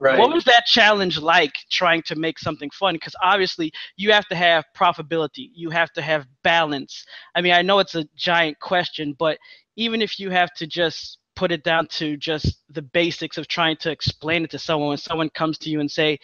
Right. 0.00 0.18
What 0.18 0.34
was 0.34 0.44
that 0.44 0.66
challenge 0.66 1.16
like 1.20 1.54
trying 1.70 2.02
to 2.02 2.16
make 2.16 2.40
something 2.40 2.70
fun? 2.70 2.96
Because 2.96 3.14
obviously 3.22 3.72
you 3.96 4.10
have 4.10 4.26
to 4.28 4.34
have 4.34 4.64
profitability, 4.76 5.50
you 5.54 5.70
have 5.70 5.92
to 5.92 6.02
have 6.02 6.26
balance. 6.42 7.06
I 7.36 7.40
mean, 7.40 7.52
I 7.52 7.62
know 7.62 7.78
it's 7.78 7.94
a 7.94 8.08
giant 8.16 8.58
question, 8.58 9.14
but 9.16 9.38
even 9.76 10.02
if 10.02 10.18
you 10.18 10.30
have 10.30 10.52
to 10.54 10.66
just 10.66 11.18
put 11.36 11.52
it 11.52 11.62
down 11.62 11.86
to 11.86 12.16
just 12.16 12.62
the 12.70 12.82
basics 12.82 13.38
of 13.38 13.46
trying 13.46 13.76
to 13.76 13.90
explain 13.90 14.44
it 14.44 14.50
to 14.50 14.58
someone. 14.58 14.88
When 14.88 14.98
someone 14.98 15.30
comes 15.30 15.58
to 15.58 15.70
you 15.70 15.80
and 15.80 15.90
say 15.90 16.18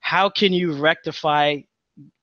how 0.00 0.28
can 0.28 0.52
you 0.52 0.72
rectify 0.72 1.56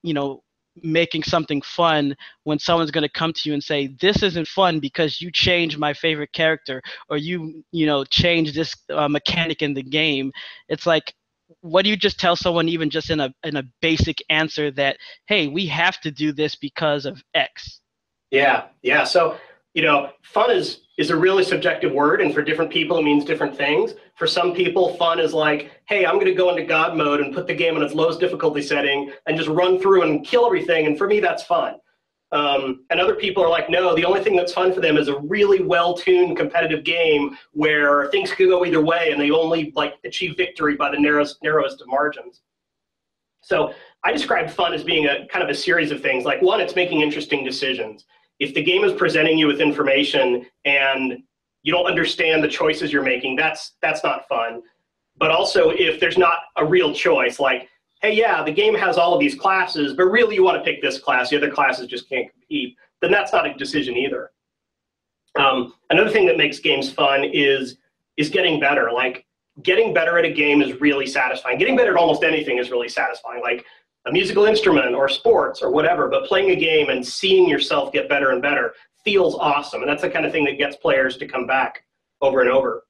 you 0.03 0.13
know 0.13 0.43
making 0.81 1.21
something 1.21 1.61
fun 1.61 2.15
when 2.45 2.57
someone's 2.57 2.91
going 2.91 3.03
to 3.03 3.19
come 3.19 3.31
to 3.31 3.47
you 3.47 3.53
and 3.53 3.63
say 3.63 3.95
this 3.99 4.23
isn't 4.23 4.47
fun 4.47 4.79
because 4.79 5.21
you 5.21 5.29
changed 5.31 5.77
my 5.77 5.93
favorite 5.93 6.31
character 6.31 6.81
or 7.09 7.17
you 7.17 7.63
you 7.71 7.85
know 7.85 8.03
change 8.05 8.53
this 8.53 8.75
uh, 8.89 9.07
mechanic 9.07 9.61
in 9.61 9.73
the 9.73 9.83
game? 9.83 10.31
It's 10.69 10.85
like 10.85 11.13
what 11.61 11.83
do 11.83 11.89
you 11.89 11.97
just 11.97 12.19
tell 12.19 12.35
someone 12.35 12.69
even 12.69 12.89
just 12.89 13.09
in 13.09 13.19
a 13.19 13.33
in 13.43 13.57
a 13.57 13.63
basic 13.81 14.23
answer 14.29 14.71
that 14.71 14.97
hey 15.27 15.47
we 15.47 15.65
have 15.67 15.99
to 16.01 16.11
do 16.11 16.31
this 16.31 16.55
because 16.55 17.05
of 17.05 17.21
x? 17.33 17.81
Yeah 18.31 18.65
yeah. 18.81 19.03
So 19.03 19.37
you 19.73 19.81
know, 19.81 20.11
fun 20.21 20.51
is 20.51 20.81
is 20.97 21.09
a 21.09 21.15
really 21.15 21.43
subjective 21.43 21.91
word, 21.91 22.21
and 22.21 22.33
for 22.33 22.43
different 22.43 22.71
people, 22.71 22.97
it 22.97 23.03
means 23.03 23.25
different 23.25 23.57
things. 23.57 23.95
For 24.15 24.27
some 24.27 24.53
people, 24.53 24.95
fun 24.95 25.19
is 25.19 25.33
like, 25.33 25.71
hey, 25.85 26.05
I'm 26.05 26.15
going 26.15 26.27
to 26.27 26.35
go 26.35 26.49
into 26.51 26.63
God 26.63 26.95
mode 26.95 27.19
and 27.19 27.33
put 27.33 27.47
the 27.47 27.55
game 27.55 27.75
on 27.75 27.81
its 27.81 27.95
lowest 27.95 28.19
difficulty 28.19 28.61
setting 28.61 29.11
and 29.25 29.35
just 29.35 29.49
run 29.49 29.79
through 29.79 30.03
and 30.03 30.23
kill 30.23 30.45
everything. 30.45 30.85
And 30.85 30.95
for 30.97 31.07
me, 31.07 31.19
that's 31.19 31.43
fun. 31.43 31.75
Um, 32.31 32.85
and 32.89 32.99
other 32.99 33.15
people 33.15 33.43
are 33.43 33.49
like, 33.49 33.69
no, 33.69 33.95
the 33.95 34.05
only 34.05 34.23
thing 34.23 34.35
that's 34.35 34.53
fun 34.53 34.73
for 34.73 34.81
them 34.81 34.97
is 34.97 35.07
a 35.07 35.19
really 35.19 35.61
well-tuned 35.61 36.35
competitive 36.35 36.83
game 36.83 37.37
where 37.51 38.09
things 38.09 38.31
could 38.31 38.49
go 38.49 38.65
either 38.65 38.81
way, 38.81 39.11
and 39.11 39.21
they 39.21 39.31
only 39.31 39.71
like 39.75 39.95
achieve 40.03 40.35
victory 40.37 40.75
by 40.75 40.89
the 40.89 40.99
narrowest 40.99 41.37
narrowest 41.43 41.81
of 41.81 41.87
margins. 41.87 42.41
So 43.41 43.73
I 44.03 44.11
describe 44.11 44.49
fun 44.49 44.73
as 44.73 44.83
being 44.83 45.05
a 45.07 45.27
kind 45.27 45.43
of 45.43 45.49
a 45.49 45.53
series 45.53 45.91
of 45.91 46.01
things. 46.01 46.23
Like 46.23 46.41
one, 46.41 46.61
it's 46.61 46.75
making 46.75 47.01
interesting 47.01 47.43
decisions. 47.43 48.05
If 48.43 48.53
the 48.53 48.61
game 48.61 48.83
is 48.83 48.91
presenting 48.91 49.37
you 49.37 49.47
with 49.47 49.61
information 49.61 50.45
and 50.65 51.23
you 51.63 51.71
don't 51.71 51.85
understand 51.85 52.43
the 52.43 52.47
choices 52.47 52.91
you're 52.91 53.03
making, 53.03 53.37
that's 53.37 53.75
that's 53.81 54.03
not 54.03 54.27
fun. 54.27 54.61
But 55.17 55.31
also 55.31 55.69
if 55.69 55.99
there's 55.99 56.17
not 56.17 56.39
a 56.57 56.65
real 56.65 56.93
choice, 56.93 57.39
like, 57.39 57.69
hey, 58.01 58.13
yeah, 58.13 58.43
the 58.43 58.51
game 58.51 58.75
has 58.75 58.97
all 58.97 59.13
of 59.13 59.19
these 59.21 59.35
classes, 59.35 59.93
but 59.93 60.03
really 60.05 60.35
you 60.35 60.43
want 60.43 60.57
to 60.57 60.63
pick 60.63 60.81
this 60.81 60.99
class, 60.99 61.29
the 61.29 61.37
other 61.37 61.49
classes 61.49 61.87
just 61.87 62.09
can't 62.09 62.29
compete, 62.31 62.75
then 63.01 63.11
that's 63.11 63.31
not 63.31 63.47
a 63.47 63.53
decision 63.53 63.95
either. 63.95 64.31
Um, 65.39 65.73
another 65.89 66.09
thing 66.09 66.25
that 66.27 66.37
makes 66.37 66.59
games 66.59 66.91
fun 66.91 67.23
is 67.23 67.77
is 68.17 68.29
getting 68.29 68.59
better. 68.59 68.91
Like 68.91 69.25
getting 69.61 69.93
better 69.93 70.17
at 70.19 70.25
a 70.25 70.33
game 70.33 70.61
is 70.61 70.81
really 70.81 71.07
satisfying. 71.07 71.57
Getting 71.57 71.77
better 71.77 71.91
at 71.91 71.97
almost 71.97 72.23
anything 72.23 72.57
is 72.57 72.71
really 72.71 72.89
satisfying. 72.89 73.41
Like 73.41 73.65
a 74.05 74.11
musical 74.11 74.45
instrument 74.45 74.95
or 74.95 75.07
sports 75.07 75.61
or 75.61 75.71
whatever, 75.71 76.09
but 76.09 76.25
playing 76.25 76.51
a 76.51 76.55
game 76.55 76.89
and 76.89 77.05
seeing 77.05 77.47
yourself 77.47 77.93
get 77.93 78.09
better 78.09 78.31
and 78.31 78.41
better 78.41 78.73
feels 79.03 79.35
awesome. 79.35 79.81
And 79.81 79.89
that's 79.89 80.01
the 80.01 80.09
kind 80.09 80.25
of 80.25 80.31
thing 80.31 80.45
that 80.45 80.57
gets 80.57 80.75
players 80.75 81.17
to 81.17 81.27
come 81.27 81.47
back 81.47 81.83
over 82.21 82.41
and 82.41 82.49
over. 82.49 82.83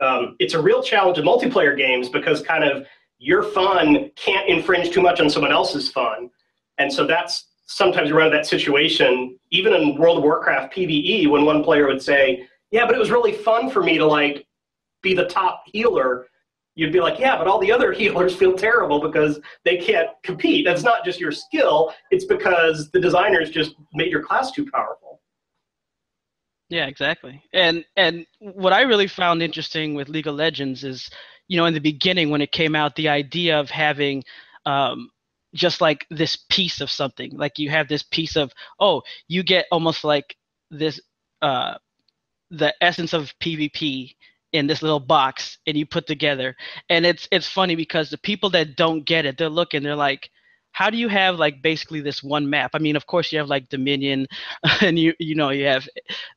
Um, 0.00 0.36
it's 0.38 0.54
a 0.54 0.60
real 0.60 0.82
challenge 0.82 1.18
in 1.18 1.24
multiplayer 1.24 1.76
games 1.76 2.08
because 2.08 2.42
kind 2.42 2.64
of 2.64 2.86
your 3.18 3.42
fun 3.42 4.10
can't 4.16 4.48
infringe 4.48 4.90
too 4.90 5.00
much 5.00 5.20
on 5.20 5.30
someone 5.30 5.52
else's 5.52 5.90
fun. 5.90 6.30
And 6.78 6.92
so 6.92 7.06
that's 7.06 7.46
sometimes 7.66 8.08
you 8.08 8.16
run 8.16 8.26
into 8.26 8.36
that 8.36 8.46
situation, 8.46 9.38
even 9.50 9.72
in 9.72 9.96
World 9.96 10.18
of 10.18 10.24
Warcraft 10.24 10.74
PvE, 10.74 11.28
when 11.30 11.44
one 11.44 11.62
player 11.62 11.86
would 11.86 12.02
say, 12.02 12.46
Yeah, 12.70 12.86
but 12.86 12.94
it 12.94 12.98
was 12.98 13.10
really 13.10 13.32
fun 13.32 13.70
for 13.70 13.82
me 13.82 13.96
to 13.98 14.06
like 14.06 14.46
be 15.02 15.14
the 15.14 15.26
top 15.26 15.62
healer 15.66 16.26
you'd 16.74 16.92
be 16.92 17.00
like, 17.00 17.18
yeah, 17.18 17.36
but 17.36 17.46
all 17.46 17.58
the 17.58 17.72
other 17.72 17.92
healers 18.00 18.34
feel 18.34 18.54
terrible 18.54 19.00
because 19.00 19.40
they 19.64 19.76
can't 19.76 20.10
compete. 20.22 20.64
That's 20.64 20.82
not 20.82 21.04
just 21.04 21.20
your 21.20 21.32
skill, 21.32 21.92
it's 22.10 22.24
because 22.24 22.90
the 22.90 23.00
designers 23.00 23.50
just 23.50 23.74
made 23.92 24.10
your 24.10 24.22
class 24.22 24.50
too 24.50 24.68
powerful. 24.70 25.20
Yeah, 26.70 26.86
exactly. 26.86 27.42
And 27.52 27.84
and 27.96 28.26
what 28.38 28.72
I 28.72 28.82
really 28.82 29.06
found 29.06 29.42
interesting 29.42 29.94
with 29.94 30.08
League 30.08 30.26
of 30.26 30.34
Legends 30.34 30.82
is, 30.82 31.10
you 31.46 31.58
know, 31.58 31.66
in 31.66 31.74
the 31.74 31.80
beginning 31.80 32.30
when 32.30 32.40
it 32.40 32.52
came 32.52 32.74
out, 32.74 32.96
the 32.96 33.08
idea 33.08 33.60
of 33.60 33.68
having 33.70 34.24
um, 34.64 35.10
just 35.54 35.80
like 35.80 36.06
this 36.10 36.36
piece 36.50 36.80
of 36.80 36.90
something, 36.90 37.36
like 37.36 37.58
you 37.58 37.70
have 37.70 37.86
this 37.88 38.02
piece 38.02 38.34
of, 38.36 38.50
oh, 38.80 39.02
you 39.28 39.42
get 39.42 39.66
almost 39.70 40.04
like 40.04 40.36
this, 40.70 41.00
uh, 41.42 41.74
the 42.50 42.74
essence 42.80 43.12
of 43.12 43.32
PvP 43.40 44.14
in 44.54 44.68
this 44.68 44.82
little 44.82 45.00
box 45.00 45.58
and 45.66 45.76
you 45.76 45.84
put 45.84 46.06
together. 46.06 46.56
And 46.88 47.04
it's 47.04 47.28
it's 47.32 47.48
funny 47.48 47.74
because 47.76 48.08
the 48.08 48.18
people 48.18 48.50
that 48.50 48.76
don't 48.76 49.04
get 49.04 49.26
it 49.26 49.36
they're 49.36 49.50
looking 49.50 49.82
they're 49.82 49.96
like 49.96 50.30
how 50.72 50.90
do 50.90 50.96
you 50.96 51.08
have 51.08 51.38
like 51.38 51.62
basically 51.62 52.00
this 52.00 52.22
one 52.22 52.48
map? 52.48 52.70
I 52.74 52.78
mean 52.78 52.96
of 52.96 53.06
course 53.06 53.32
you 53.32 53.38
have 53.38 53.48
like 53.48 53.68
dominion 53.68 54.26
and 54.80 54.98
you 54.98 55.12
you 55.18 55.34
know 55.34 55.50
you 55.50 55.66
have 55.66 55.86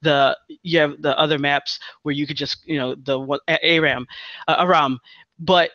the 0.02 0.38
you 0.64 0.80
have 0.80 1.02
the 1.02 1.18
other 1.18 1.40
maps 1.40 1.80
where 2.04 2.14
you 2.14 2.28
could 2.28 2.38
just 2.38 2.58
you 2.68 2.78
know 2.80 2.96
the 2.96 3.20
one 3.20 3.40
aram 3.48 4.08
uh, 4.48 4.58
aram. 4.60 5.00
But 5.40 5.72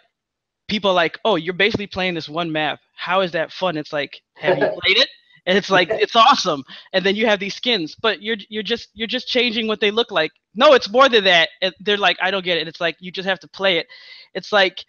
people 0.69 0.91
are 0.91 0.95
like 0.95 1.19
oh 1.25 1.37
you're 1.37 1.55
basically 1.55 1.87
playing 1.87 2.15
this 2.15 2.29
one 2.29 2.51
map. 2.53 2.81
How 2.97 3.21
is 3.21 3.33
that 3.33 3.53
fun? 3.53 3.77
It's 3.77 3.93
like 3.93 4.21
have 4.35 4.59
you 4.59 4.67
played 4.83 4.99
it 4.99 5.09
and 5.47 5.59
it's 5.59 5.71
like 5.71 5.89
it's 5.91 6.17
awesome. 6.17 6.65
And 6.93 7.05
then 7.05 7.17
you 7.17 7.27
have 7.27 7.41
these 7.41 7.55
skins 7.55 7.97
but 8.01 8.23
you're 8.23 8.37
you're 8.49 8.63
just 8.63 8.91
you're 8.95 9.09
just 9.09 9.29
changing 9.29 9.67
what 9.67 9.81
they 9.81 9.91
look 9.91 10.11
like. 10.11 10.31
No 10.55 10.75
it's 10.75 10.91
more 10.91 11.09
than 11.09 11.25
that. 11.25 11.49
And 11.61 11.75
they're 11.81 11.97
like 11.97 12.17
i 12.23 12.31
don't 12.31 12.45
get 12.45 12.59
it. 12.59 12.69
It's 12.69 12.81
like 12.81 12.97
you 13.01 13.11
just 13.11 13.29
have 13.29 13.41
to 13.41 13.49
play 13.49 13.79
it. 13.79 13.87
It's 14.35 14.53
like 14.53 14.85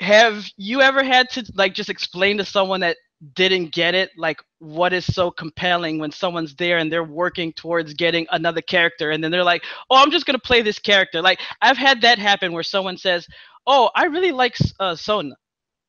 have 0.00 0.44
you 0.56 0.80
ever 0.80 1.02
had 1.02 1.28
to 1.30 1.44
like 1.54 1.74
just 1.74 1.90
explain 1.90 2.38
to 2.38 2.44
someone 2.44 2.80
that 2.80 2.96
didn't 3.34 3.72
get 3.72 3.96
it 3.96 4.10
like 4.16 4.40
what 4.60 4.92
is 4.92 5.04
so 5.04 5.28
compelling 5.28 5.98
when 5.98 6.12
someone's 6.12 6.54
there 6.54 6.78
and 6.78 6.92
they're 6.92 7.02
working 7.02 7.52
towards 7.54 7.94
getting 7.94 8.26
another 8.30 8.60
character? 8.60 9.10
And 9.10 9.22
then 9.24 9.30
they're 9.30 9.44
like 9.44 9.64
oh 9.90 9.96
i'm 9.96 10.10
just 10.10 10.26
going 10.26 10.38
to 10.38 10.46
play 10.46 10.62
this 10.62 10.78
character. 10.78 11.22
Like 11.22 11.40
i've 11.62 11.78
had 11.78 12.02
that 12.02 12.18
happen 12.18 12.52
where 12.52 12.62
someone 12.62 12.98
says 12.98 13.26
oh 13.66 13.90
i 13.94 14.04
really 14.04 14.32
like 14.32 14.56
uh, 14.80 14.94
sona. 14.94 15.34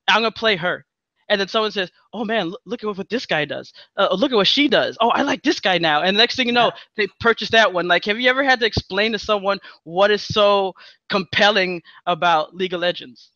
I'm 0.07 0.21
going 0.21 0.31
to 0.33 0.39
play 0.39 0.55
her 0.55 0.85
and 1.29 1.39
then 1.39 1.47
someone 1.47 1.71
says, 1.71 1.91
"Oh 2.13 2.25
man, 2.25 2.53
look 2.65 2.83
at 2.83 2.97
what 2.97 3.09
this 3.09 3.25
guy 3.25 3.45
does. 3.45 3.71
Uh, 3.97 4.09
look 4.11 4.31
at 4.31 4.35
what 4.35 4.47
she 4.47 4.67
does. 4.67 4.97
Oh, 4.99 5.09
I 5.09 5.21
like 5.21 5.43
this 5.43 5.59
guy 5.59 5.77
now." 5.77 6.01
And 6.01 6.15
the 6.15 6.19
next 6.19 6.35
thing 6.35 6.47
you 6.47 6.53
know, 6.53 6.65
yeah. 6.65 6.71
they 6.97 7.07
purchase 7.19 7.49
that 7.51 7.71
one. 7.71 7.87
Like, 7.87 8.05
have 8.05 8.19
you 8.19 8.29
ever 8.29 8.43
had 8.43 8.59
to 8.59 8.65
explain 8.65 9.11
to 9.13 9.19
someone 9.19 9.59
what 9.83 10.11
is 10.11 10.21
so 10.21 10.73
compelling 11.09 11.81
about 12.05 12.55
League 12.55 12.73
of 12.73 12.81
Legends? 12.81 13.31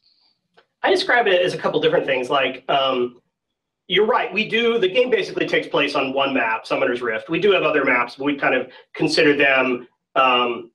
I 0.81 0.89
describe 0.89 1.27
it 1.27 1.41
as 1.41 1.53
a 1.53 1.57
couple 1.57 1.79
different 1.79 2.05
things. 2.05 2.29
Like, 2.29 2.65
um, 2.69 3.21
you're 3.87 4.05
right. 4.05 4.33
We 4.33 4.47
do 4.49 4.79
the 4.79 4.89
game 4.89 5.09
basically 5.09 5.47
takes 5.47 5.67
place 5.67 5.95
on 5.95 6.13
one 6.13 6.33
map, 6.33 6.65
Summoner's 6.65 7.01
Rift. 7.01 7.29
We 7.29 7.39
do 7.39 7.51
have 7.51 7.63
other 7.63 7.85
maps, 7.85 8.15
but 8.15 8.25
we 8.25 8.35
kind 8.35 8.55
of 8.55 8.69
consider 8.93 9.35
them 9.35 9.87
um, 10.15 10.71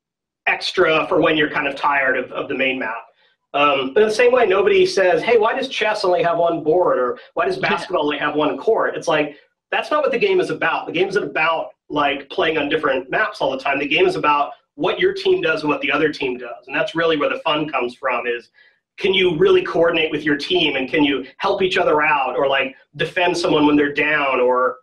extra 0.47 1.07
for 1.09 1.21
when 1.21 1.37
you're 1.37 1.51
kind 1.51 1.67
of 1.67 1.75
tired 1.75 2.17
of, 2.17 2.33
of 2.33 2.49
the 2.49 2.55
main 2.55 2.79
map. 2.79 3.08
Um, 3.55 3.95
but 3.95 4.02
in 4.02 4.09
the 4.09 4.14
same 4.14 4.33
way, 4.33 4.47
nobody 4.47 4.85
says, 4.85 5.23
hey, 5.23 5.38
why 5.38 5.55
does 5.55 5.69
chess 5.69 6.05
only 6.05 6.23
have 6.23 6.38
one 6.38 6.62
board 6.62 6.99
or 6.99 7.19
why 7.35 7.47
does 7.47 7.57
basketball 7.57 8.02
only 8.05 8.19
have 8.19 8.35
one 8.35 8.59
court? 8.59 8.95
It's 8.95 9.09
like, 9.09 9.37
that's 9.71 9.90
not 9.90 10.02
what 10.02 10.12
the 10.12 10.19
game 10.19 10.40
is 10.40 10.50
about. 10.50 10.87
The 10.87 10.93
game 10.93 11.09
isn't 11.09 11.23
about 11.23 11.71
like 11.88 12.28
playing 12.31 12.59
on 12.59 12.69
different 12.69 13.11
maps 13.11 13.40
all 13.40 13.50
the 13.50 13.59
time. 13.59 13.78
The 13.78 13.88
game 13.88 14.07
is 14.07 14.17
about 14.17 14.52
what 14.75 15.00
your 15.00 15.12
team 15.12 15.40
does 15.40 15.62
and 15.62 15.71
what 15.71 15.81
the 15.81 15.90
other 15.90 16.12
team 16.12 16.38
does. 16.38 16.67
And 16.67 16.76
that's 16.76 16.95
really 16.95 17.17
where 17.17 17.28
the 17.28 17.40
fun 17.40 17.69
comes 17.69 17.95
from 17.95 18.26
is 18.26 18.50
can 18.99 19.14
you 19.14 19.37
really 19.37 19.62
coordinate 19.62 20.11
with 20.11 20.25
your 20.25 20.37
team 20.37 20.76
and 20.76 20.88
can 20.88 21.05
you 21.05 21.25
help 21.38 21.62
each 21.62 21.78
other 21.78 22.02
out 22.02 22.37
or 22.37 22.49
like 22.49 22.76
defend 22.97 23.37
someone 23.37 23.67
when 23.67 23.76
they're 23.76 23.95
down 23.95 24.40
or 24.40 24.76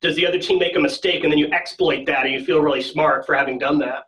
does 0.00 0.16
the 0.16 0.26
other 0.26 0.38
team 0.38 0.58
make 0.58 0.76
a 0.76 0.80
mistake 0.80 1.24
and 1.24 1.32
then 1.32 1.38
you 1.38 1.50
exploit 1.52 2.04
that 2.06 2.26
and 2.26 2.34
you 2.34 2.44
feel 2.44 2.60
really 2.60 2.82
smart 2.82 3.24
for 3.24 3.34
having 3.34 3.58
done 3.58 3.78
that. 3.78 4.04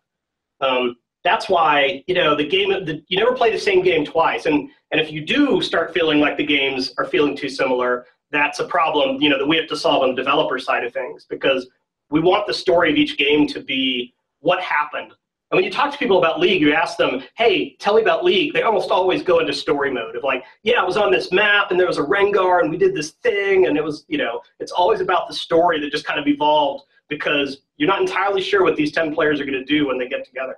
Um, 0.60 0.96
that's 1.26 1.49
why 1.49 2.04
you 2.06 2.14
know 2.14 2.37
the 2.37 2.47
game 2.47 2.71
the, 2.85 3.02
you 3.09 3.18
never 3.18 3.35
play 3.35 3.50
the 3.50 3.59
same 3.59 3.83
game 3.83 4.04
twice. 4.04 4.47
And 4.47 4.71
and 4.92 5.00
if 5.00 5.11
you 5.11 5.25
do 5.25 5.61
start 5.61 5.92
feeling 5.92 6.21
like 6.21 6.37
the 6.37 6.47
games 6.47 6.95
are 6.99 7.04
feeling 7.04 7.37
too 7.37 7.49
similar 7.49 8.06
that's 8.30 8.59
a 8.59 8.64
problem 8.66 9.21
you 9.21 9.28
know 9.28 9.38
that 9.38 9.47
we 9.47 9.56
have 9.56 9.68
to 9.68 9.76
solve 9.76 10.02
on 10.02 10.11
the 10.11 10.16
developer 10.16 10.59
side 10.59 10.85
of 10.85 10.92
things 10.92 11.26
because 11.28 11.68
we 12.11 12.21
want 12.21 12.47
the 12.47 12.54
story 12.54 12.90
of 12.90 12.97
each 12.97 13.16
game 13.16 13.47
to 13.49 13.61
be 13.61 14.14
what 14.40 14.61
happened. 14.61 15.12
And 15.50 15.59
when 15.59 15.64
you 15.64 15.71
talk 15.71 15.92
to 15.92 15.99
people 15.99 16.18
about 16.18 16.40
league 16.40 16.61
you 16.61 16.73
ask 16.73 16.97
them 16.97 17.23
hey 17.37 17.76
tell 17.78 17.95
me 17.95 18.02
about 18.02 18.25
league. 18.25 18.52
They 18.52 18.62
almost 18.62 18.90
always 18.90 19.23
go 19.23 19.38
into 19.38 19.52
story 19.52 19.92
mode 19.92 20.16
of 20.16 20.25
like 20.25 20.45
yeah 20.62 20.80
i 20.80 20.85
was 20.85 20.97
on 20.97 21.11
this 21.11 21.33
map 21.33 21.71
and 21.71 21.78
there 21.78 21.87
was 21.87 21.99
a 21.99 22.02
rengar 22.02 22.61
and 22.61 22.71
we 22.71 22.76
did 22.76 22.95
this 22.95 23.12
thing 23.23 23.66
and 23.66 23.76
it 23.76 23.85
was 23.85 24.04
you 24.09 24.18
know 24.18 24.40
it's 24.61 24.73
always 24.73 25.00
about 25.00 25.28
the 25.28 25.35
story 25.35 25.80
that 25.80 25.90
just 25.90 26.06
kind 26.06 26.21
of 26.21 26.26
evolved 26.26 26.85
because 27.09 27.59
you're 27.76 27.88
not 27.88 28.00
entirely 28.00 28.42
sure 28.42 28.64
what 28.64 28.75
these 28.75 28.90
10 28.90 29.14
players 29.14 29.40
are 29.40 29.45
going 29.45 29.59
to 29.59 29.64
do 29.64 29.87
when 29.87 29.99
they 29.99 30.09
get 30.09 30.25
together 30.25 30.56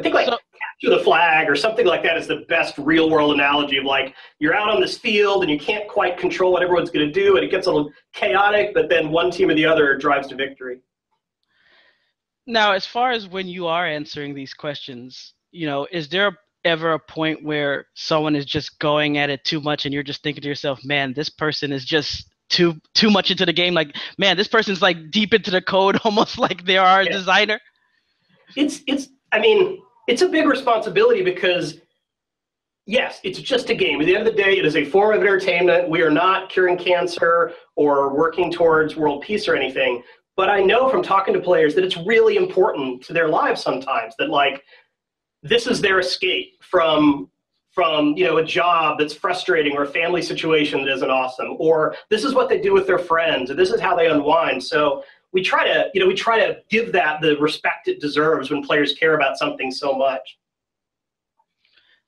I 0.00 0.02
think 0.02 0.14
like 0.14 0.26
so, 0.26 0.38
capture 0.80 0.96
the 0.96 1.04
flag 1.04 1.48
or 1.48 1.56
something 1.56 1.86
like 1.86 2.02
that 2.02 2.16
is 2.16 2.26
the 2.26 2.44
best 2.48 2.76
real 2.78 3.10
world 3.10 3.34
analogy 3.34 3.76
of 3.76 3.84
like 3.84 4.14
you're 4.38 4.54
out 4.54 4.70
on 4.70 4.80
this 4.80 4.96
field 4.96 5.42
and 5.42 5.50
you 5.50 5.58
can't 5.58 5.86
quite 5.88 6.16
control 6.16 6.52
what 6.52 6.62
everyone's 6.62 6.90
going 6.90 7.06
to 7.06 7.12
do 7.12 7.36
and 7.36 7.44
it 7.44 7.50
gets 7.50 7.66
a 7.66 7.70
little 7.70 7.90
chaotic, 8.12 8.72
but 8.74 8.88
then 8.88 9.10
one 9.10 9.30
team 9.30 9.50
or 9.50 9.54
the 9.54 9.66
other 9.66 9.96
drives 9.96 10.28
to 10.28 10.34
victory. 10.34 10.80
Now, 12.46 12.72
as 12.72 12.86
far 12.86 13.12
as 13.12 13.28
when 13.28 13.46
you 13.46 13.66
are 13.66 13.86
answering 13.86 14.34
these 14.34 14.54
questions, 14.54 15.34
you 15.52 15.66
know, 15.66 15.86
is 15.92 16.08
there 16.08 16.36
ever 16.64 16.92
a 16.92 16.98
point 16.98 17.44
where 17.44 17.86
someone 17.94 18.34
is 18.34 18.44
just 18.44 18.78
going 18.78 19.18
at 19.18 19.30
it 19.30 19.44
too 19.44 19.60
much 19.60 19.84
and 19.84 19.94
you're 19.94 20.02
just 20.02 20.22
thinking 20.22 20.42
to 20.42 20.48
yourself, 20.48 20.80
man, 20.84 21.12
this 21.12 21.28
person 21.28 21.72
is 21.72 21.84
just 21.84 22.26
too 22.48 22.74
too 22.94 23.10
much 23.10 23.30
into 23.30 23.46
the 23.46 23.52
game 23.52 23.74
like 23.74 23.94
man 24.18 24.36
this 24.36 24.48
person's 24.48 24.82
like 24.82 25.12
deep 25.12 25.32
into 25.32 25.52
the 25.52 25.62
code 25.62 25.96
almost 26.04 26.36
like 26.36 26.64
they 26.64 26.76
are 26.76 27.02
a 27.02 27.04
yeah. 27.04 27.12
designer 27.12 27.60
it's 28.56 28.80
it's 28.88 29.06
i 29.30 29.38
mean 29.38 29.80
it's 30.10 30.22
a 30.22 30.28
big 30.28 30.48
responsibility 30.48 31.22
because 31.22 31.78
yes, 32.86 33.20
it's 33.22 33.40
just 33.40 33.70
a 33.70 33.74
game. 33.74 34.00
At 34.00 34.06
the 34.06 34.16
end 34.16 34.26
of 34.26 34.34
the 34.34 34.42
day, 34.42 34.58
it 34.58 34.66
is 34.66 34.74
a 34.74 34.84
form 34.84 35.14
of 35.14 35.20
entertainment. 35.20 35.88
We 35.88 36.02
are 36.02 36.10
not 36.10 36.48
curing 36.48 36.76
cancer 36.76 37.52
or 37.76 38.12
working 38.12 38.50
towards 38.50 38.96
world 38.96 39.22
peace 39.22 39.46
or 39.46 39.54
anything. 39.54 40.02
But 40.36 40.48
I 40.48 40.62
know 40.62 40.88
from 40.88 41.02
talking 41.02 41.32
to 41.34 41.40
players 41.40 41.76
that 41.76 41.84
it's 41.84 41.96
really 41.96 42.36
important 42.36 43.02
to 43.04 43.12
their 43.12 43.28
lives 43.28 43.62
sometimes 43.62 44.14
that 44.18 44.30
like 44.30 44.64
this 45.44 45.68
is 45.68 45.80
their 45.80 46.00
escape 46.00 46.54
from 46.60 47.30
from 47.70 48.16
you 48.16 48.24
know 48.24 48.38
a 48.38 48.44
job 48.44 48.98
that's 48.98 49.14
frustrating 49.14 49.76
or 49.76 49.84
a 49.84 49.86
family 49.86 50.20
situation 50.20 50.82
that 50.82 50.92
isn't 50.92 51.10
awesome 51.10 51.54
or 51.60 51.94
this 52.08 52.24
is 52.24 52.34
what 52.34 52.48
they 52.48 52.60
do 52.60 52.74
with 52.74 52.84
their 52.84 52.98
friends 52.98 53.48
or 53.48 53.54
this 53.54 53.70
is 53.70 53.80
how 53.80 53.94
they 53.94 54.08
unwind 54.08 54.60
so 54.60 55.04
we 55.32 55.42
try 55.42 55.64
to 55.64 55.90
you 55.94 56.00
know 56.00 56.06
we 56.06 56.14
try 56.14 56.38
to 56.38 56.58
give 56.68 56.92
that 56.92 57.20
the 57.20 57.36
respect 57.38 57.88
it 57.88 58.00
deserves 58.00 58.50
when 58.50 58.62
players 58.62 58.94
care 58.94 59.14
about 59.14 59.36
something 59.36 59.70
so 59.70 59.92
much. 59.92 60.38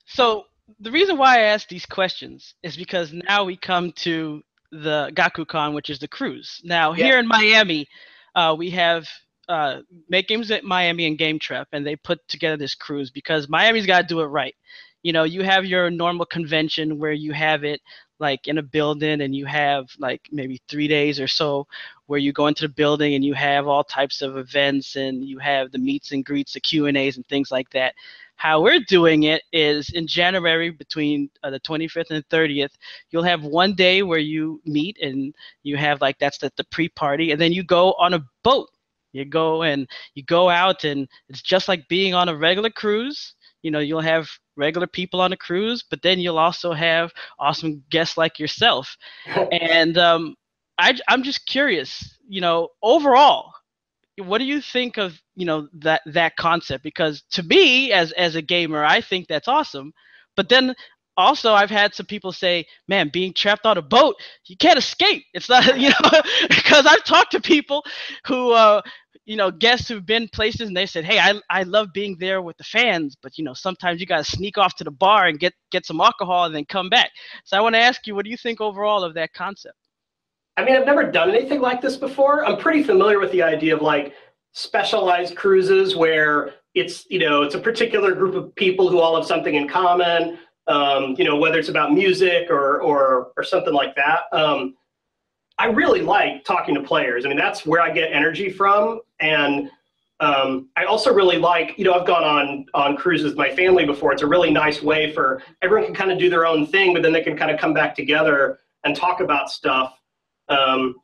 So 0.05 0.45
the 0.79 0.91
reason 0.91 1.17
why 1.17 1.37
i 1.37 1.41
ask 1.41 1.67
these 1.67 1.85
questions 1.85 2.55
is 2.63 2.77
because 2.77 3.13
now 3.13 3.43
we 3.43 3.57
come 3.57 3.91
to 3.91 4.41
the 4.71 5.11
GaCuCon 5.13 5.73
which 5.73 5.89
is 5.89 5.99
the 5.99 6.07
cruise. 6.07 6.61
Now 6.63 6.93
yeah. 6.93 7.05
here 7.05 7.19
in 7.19 7.27
miami 7.27 7.87
uh, 8.35 8.55
we 8.57 8.69
have 8.71 9.07
uh, 9.49 9.81
make 10.09 10.27
games 10.27 10.51
at 10.51 10.63
miami 10.63 11.05
and 11.05 11.17
Game 11.17 11.37
Trep 11.37 11.67
and 11.73 11.85
they 11.85 11.95
put 11.95 12.25
together 12.27 12.57
this 12.57 12.75
cruise 12.75 13.11
because 13.11 13.49
miami's 13.49 13.85
got 13.85 14.01
to 14.01 14.07
do 14.07 14.21
it 14.21 14.25
right. 14.27 14.55
You 15.03 15.11
know, 15.11 15.23
you 15.23 15.43
have 15.43 15.65
your 15.65 15.89
normal 15.89 16.25
convention 16.25 16.97
where 16.97 17.11
you 17.11 17.33
have 17.33 17.65
it 17.65 17.81
like 18.19 18.47
in 18.47 18.57
a 18.57 18.63
building 18.63 19.21
and 19.21 19.35
you 19.35 19.45
have 19.45 19.87
like 19.99 20.21
maybe 20.31 20.61
three 20.69 20.87
days 20.87 21.19
or 21.19 21.27
so 21.27 21.67
where 22.07 22.19
you 22.19 22.33
go 22.33 22.47
into 22.47 22.63
the 22.63 22.73
building 22.73 23.15
and 23.15 23.23
you 23.23 23.33
have 23.33 23.67
all 23.67 23.83
types 23.83 24.21
of 24.21 24.37
events 24.37 24.95
and 24.95 25.23
you 25.23 25.39
have 25.39 25.71
the 25.71 25.77
meets 25.77 26.11
and 26.11 26.25
greets, 26.25 26.53
the 26.53 26.59
Q 26.59 26.87
and 26.87 26.97
A's 26.97 27.17
and 27.17 27.27
things 27.27 27.51
like 27.51 27.69
that. 27.71 27.93
How 28.35 28.61
we're 28.61 28.81
doing 28.87 29.23
it 29.23 29.43
is 29.53 29.89
in 29.91 30.07
January 30.07 30.69
between 30.69 31.29
uh, 31.43 31.49
the 31.49 31.59
25th 31.61 32.11
and 32.11 32.27
30th, 32.29 32.71
you'll 33.09 33.23
have 33.23 33.43
one 33.43 33.73
day 33.73 34.03
where 34.03 34.19
you 34.19 34.59
meet 34.65 34.97
and 35.01 35.33
you 35.61 35.77
have 35.77 36.01
like 36.01 36.17
that's 36.19 36.39
the, 36.39 36.51
the 36.57 36.65
pre-party, 36.65 37.31
and 37.31 37.39
then 37.39 37.53
you 37.53 37.63
go 37.63 37.93
on 37.93 38.15
a 38.15 38.25
boat. 38.43 38.69
You 39.13 39.25
go 39.25 39.61
and 39.61 39.87
you 40.15 40.23
go 40.23 40.49
out 40.49 40.83
and 40.85 41.07
it's 41.29 41.43
just 41.43 41.67
like 41.67 41.87
being 41.87 42.15
on 42.15 42.29
a 42.29 42.35
regular 42.35 42.71
cruise. 42.71 43.35
You 43.61 43.69
know, 43.69 43.79
you'll 43.79 44.01
have 44.01 44.27
regular 44.55 44.87
people 44.87 45.21
on 45.21 45.33
a 45.33 45.37
cruise, 45.37 45.83
but 45.87 46.01
then 46.01 46.19
you'll 46.19 46.39
also 46.39 46.73
have 46.73 47.13
awesome 47.39 47.83
guests 47.91 48.17
like 48.17 48.39
yourself. 48.39 48.97
and 49.51 49.97
um, 49.99 50.35
I, 50.77 50.95
I'm 51.07 51.23
just 51.23 51.45
curious, 51.45 52.17
you 52.27 52.41
know, 52.41 52.69
overall, 52.81 53.51
what 54.19 54.39
do 54.39 54.45
you 54.45 54.61
think 54.61 54.97
of 54.97 55.19
you 55.35 55.45
know 55.45 55.67
that 55.73 56.01
that 56.07 56.35
concept? 56.37 56.83
Because 56.83 57.23
to 57.31 57.43
me 57.43 57.91
as 57.91 58.11
as 58.13 58.35
a 58.35 58.41
gamer 58.43 58.83
i 58.85 59.01
think 59.01 59.27
that's 59.27 59.47
awesome. 59.47 59.93
But 60.37 60.49
then 60.49 60.75
also 61.17 61.53
i've 61.53 61.69
had 61.71 61.93
some 61.95 62.05
people 62.07 62.31
say 62.31 62.65
man 62.87 63.09
being 63.13 63.33
trapped 63.33 63.65
on 63.65 63.77
a 63.77 63.81
boat 63.83 64.15
you 64.47 64.57
can't 64.57 64.79
escape. 64.79 65.23
It's 65.33 65.49
not 65.49 65.65
you 65.79 65.89
know 65.89 66.21
because 66.49 66.85
i've 66.87 67.03
talked 67.05 67.31
to 67.33 67.41
people 67.41 67.83
who 68.27 68.51
uh 68.53 68.81
you 69.25 69.37
know 69.37 69.51
guests 69.51 69.87
who've 69.89 70.05
been 70.05 70.27
places 70.29 70.67
and 70.67 70.77
they 70.77 70.85
said 70.85 71.05
hey 71.05 71.19
i 71.19 71.33
i 71.49 71.63
love 71.63 71.89
being 71.93 72.17
there 72.19 72.41
with 72.41 72.57
the 72.57 72.63
fans 72.63 73.15
but 73.21 73.37
you 73.37 73.43
know 73.43 73.53
sometimes 73.53 73.99
you 74.01 74.07
got 74.07 74.17
to 74.25 74.31
sneak 74.31 74.57
off 74.57 74.75
to 74.75 74.83
the 74.83 74.91
bar 74.91 75.27
and 75.27 75.39
get 75.39 75.53
get 75.71 75.85
some 75.85 76.01
alcohol 76.01 76.45
and 76.45 76.55
then 76.55 76.65
come 76.65 76.89
back. 76.89 77.11
So 77.45 77.57
i 77.57 77.61
want 77.61 77.75
to 77.75 77.79
ask 77.79 78.05
you 78.07 78.15
what 78.15 78.25
do 78.25 78.31
you 78.31 78.37
think 78.37 78.61
overall 78.61 79.03
of 79.03 79.13
that 79.15 79.33
concept 79.33 79.77
I 80.55 80.63
mean, 80.63 80.75
I've 80.75 80.85
never 80.85 81.09
done 81.09 81.29
anything 81.29 81.61
like 81.61 81.81
this 81.81 81.97
before. 81.97 82.45
I'm 82.45 82.57
pretty 82.57 82.83
familiar 82.83 83.19
with 83.19 83.31
the 83.31 83.41
idea 83.41 83.75
of 83.75 83.81
like 83.81 84.13
specialized 84.51 85.35
cruises 85.35 85.95
where 85.95 86.53
it's 86.75 87.05
you 87.09 87.19
know 87.19 87.41
it's 87.41 87.55
a 87.55 87.59
particular 87.59 88.13
group 88.13 88.35
of 88.35 88.53
people 88.55 88.89
who 88.89 88.99
all 88.99 89.15
have 89.15 89.25
something 89.25 89.55
in 89.55 89.67
common. 89.67 90.37
Um, 90.67 91.15
you 91.17 91.25
know, 91.25 91.35
whether 91.35 91.59
it's 91.59 91.69
about 91.69 91.91
music 91.91 92.49
or 92.49 92.81
or 92.81 93.31
or 93.35 93.43
something 93.43 93.73
like 93.73 93.95
that. 93.95 94.21
Um, 94.31 94.75
I 95.57 95.67
really 95.67 96.01
like 96.01 96.45
talking 96.45 96.73
to 96.75 96.81
players. 96.81 97.25
I 97.25 97.29
mean, 97.29 97.37
that's 97.37 97.65
where 97.65 97.81
I 97.81 97.91
get 97.91 98.11
energy 98.11 98.49
from, 98.49 99.01
and 99.19 99.69
um, 100.19 100.69
I 100.77 100.85
also 100.85 101.13
really 101.13 101.37
like, 101.37 101.77
you 101.77 101.83
know, 101.83 101.93
I've 101.93 102.07
gone 102.07 102.23
on 102.23 102.65
on 102.73 102.95
cruises 102.95 103.25
with 103.31 103.37
my 103.37 103.53
family 103.55 103.85
before. 103.85 104.13
It's 104.13 104.21
a 104.21 104.27
really 104.27 104.51
nice 104.51 104.81
way 104.81 105.11
for 105.11 105.41
everyone 105.61 105.85
can 105.85 105.95
kind 105.95 106.11
of 106.11 106.19
do 106.19 106.29
their 106.29 106.45
own 106.45 106.65
thing, 106.65 106.93
but 106.93 107.01
then 107.01 107.11
they 107.11 107.21
can 107.21 107.35
kind 107.35 107.51
of 107.51 107.59
come 107.59 107.73
back 107.73 107.95
together 107.95 108.59
and 108.83 108.95
talk 108.95 109.19
about 109.19 109.51
stuff. 109.51 109.99
Um, 110.49 110.95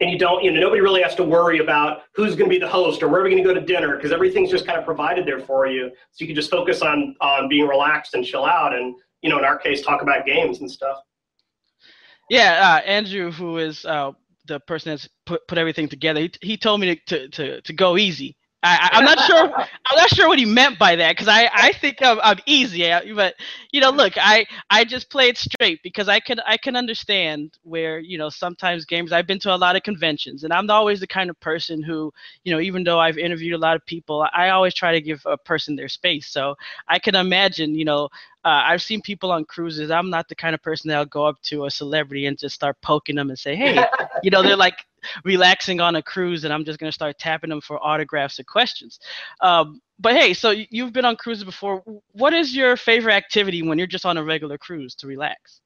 and 0.00 0.10
you 0.10 0.18
don't, 0.18 0.42
you 0.42 0.50
know, 0.50 0.60
nobody 0.60 0.80
really 0.80 1.02
has 1.02 1.14
to 1.16 1.22
worry 1.22 1.58
about 1.58 2.02
who's 2.14 2.34
going 2.34 2.48
to 2.48 2.54
be 2.54 2.58
the 2.58 2.68
host 2.68 3.02
or 3.02 3.08
where 3.08 3.20
are 3.20 3.24
we 3.24 3.30
going 3.30 3.42
to 3.42 3.48
go 3.48 3.54
to 3.54 3.64
dinner 3.64 3.96
because 3.96 4.12
everything's 4.12 4.50
just 4.50 4.66
kind 4.66 4.78
of 4.78 4.84
provided 4.84 5.26
there 5.26 5.40
for 5.40 5.66
you. 5.66 5.90
So 6.12 6.22
you 6.22 6.26
can 6.26 6.34
just 6.34 6.50
focus 6.50 6.80
on 6.80 7.14
on 7.20 7.48
being 7.48 7.68
relaxed 7.68 8.14
and 8.14 8.24
chill 8.24 8.46
out, 8.46 8.74
and 8.74 8.94
you 9.20 9.28
know, 9.28 9.38
in 9.38 9.44
our 9.44 9.58
case, 9.58 9.82
talk 9.82 10.00
about 10.00 10.24
games 10.24 10.60
and 10.60 10.70
stuff. 10.70 10.98
Yeah, 12.30 12.78
uh, 12.80 12.86
Andrew, 12.86 13.30
who 13.30 13.58
is 13.58 13.84
uh, 13.84 14.12
the 14.46 14.60
person 14.60 14.92
that's 14.92 15.08
put 15.26 15.46
put 15.46 15.58
everything 15.58 15.88
together, 15.88 16.20
he, 16.20 16.32
he 16.40 16.56
told 16.56 16.80
me 16.80 16.94
to, 16.94 16.96
to, 17.06 17.28
to, 17.28 17.60
to 17.60 17.72
go 17.72 17.98
easy. 17.98 18.36
I, 18.62 18.90
am 18.92 19.04
not 19.04 19.18
sure. 19.20 19.52
I'm 19.56 19.96
not 19.96 20.10
sure 20.10 20.28
what 20.28 20.38
he 20.38 20.44
meant 20.44 20.78
by 20.78 20.94
that 20.96 21.12
because 21.12 21.28
I, 21.28 21.48
I 21.52 21.72
think 21.72 22.02
I'm, 22.02 22.18
I'm 22.22 22.38
easy. 22.44 22.90
But 23.14 23.34
you 23.72 23.80
know, 23.80 23.90
look, 23.90 24.14
I, 24.16 24.46
I 24.68 24.84
just 24.84 25.08
played 25.08 25.38
straight 25.38 25.82
because 25.82 26.08
I 26.08 26.20
can 26.20 26.40
I 26.40 26.56
can 26.58 26.76
understand 26.76 27.56
where 27.62 27.98
you 28.00 28.18
know 28.18 28.28
sometimes 28.28 28.84
games. 28.84 29.12
I've 29.12 29.26
been 29.26 29.38
to 29.40 29.54
a 29.54 29.56
lot 29.56 29.76
of 29.76 29.82
conventions, 29.82 30.44
and 30.44 30.52
I'm 30.52 30.68
always 30.68 31.00
the 31.00 31.06
kind 31.06 31.30
of 31.30 31.40
person 31.40 31.82
who 31.82 32.12
you 32.44 32.52
know, 32.52 32.60
even 32.60 32.84
though 32.84 32.98
I've 32.98 33.18
interviewed 33.18 33.54
a 33.54 33.58
lot 33.58 33.76
of 33.76 33.86
people, 33.86 34.26
I 34.32 34.50
always 34.50 34.74
try 34.74 34.92
to 34.92 35.00
give 35.00 35.22
a 35.24 35.38
person 35.38 35.74
their 35.74 35.88
space. 35.88 36.28
So 36.28 36.54
I 36.88 36.98
can 36.98 37.14
imagine, 37.14 37.74
you 37.74 37.84
know, 37.84 38.10
uh, 38.44 38.64
I've 38.64 38.82
seen 38.82 39.02
people 39.02 39.32
on 39.32 39.44
cruises. 39.44 39.90
I'm 39.90 40.10
not 40.10 40.28
the 40.28 40.34
kind 40.34 40.54
of 40.54 40.62
person 40.62 40.88
that'll 40.88 41.06
go 41.06 41.24
up 41.26 41.40
to 41.42 41.66
a 41.66 41.70
celebrity 41.70 42.26
and 42.26 42.38
just 42.38 42.54
start 42.54 42.76
poking 42.82 43.16
them 43.16 43.28
and 43.28 43.38
say, 43.38 43.54
"Hey," 43.54 43.84
you 44.22 44.30
know, 44.30 44.42
they're 44.42 44.56
like 44.56 44.86
relaxing 45.24 45.80
on 45.80 45.96
a 45.96 46.02
cruise, 46.02 46.44
and 46.44 46.52
I'm 46.52 46.64
just 46.64 46.78
gonna 46.78 46.92
start 46.92 47.18
tapping 47.18 47.50
them 47.50 47.60
for 47.60 47.84
autographs 47.84 48.38
or 48.40 48.44
questions. 48.44 49.00
Um, 49.40 49.80
but 49.98 50.14
hey, 50.16 50.32
so 50.34 50.50
you've 50.70 50.92
been 50.92 51.04
on 51.04 51.16
cruises 51.16 51.44
before. 51.44 51.82
What 52.12 52.32
is 52.32 52.54
your 52.54 52.76
favorite 52.76 53.14
activity 53.14 53.62
when 53.62 53.78
you're 53.78 53.86
just 53.86 54.06
on 54.06 54.16
a 54.16 54.24
regular 54.24 54.58
cruise 54.58 54.94
to 54.96 55.06
relax? 55.06 55.60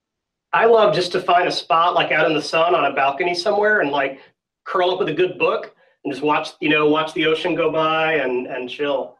I 0.52 0.66
love 0.66 0.94
just 0.94 1.12
to 1.12 1.20
find 1.20 1.48
a 1.48 1.52
spot 1.52 1.94
like 1.94 2.12
out 2.12 2.26
in 2.26 2.34
the 2.34 2.42
sun 2.42 2.74
on 2.74 2.84
a 2.84 2.94
balcony 2.94 3.34
somewhere 3.34 3.80
and 3.80 3.90
like 3.90 4.20
curl 4.64 4.92
up 4.92 4.98
with 4.98 5.08
a 5.08 5.14
good 5.14 5.38
book 5.38 5.74
and 6.04 6.12
just 6.12 6.22
watch, 6.22 6.50
you 6.60 6.68
know, 6.68 6.88
watch 6.88 7.12
the 7.14 7.26
ocean 7.26 7.54
go 7.54 7.72
by 7.72 8.14
and 8.14 8.46
and 8.46 8.68
chill. 8.68 9.16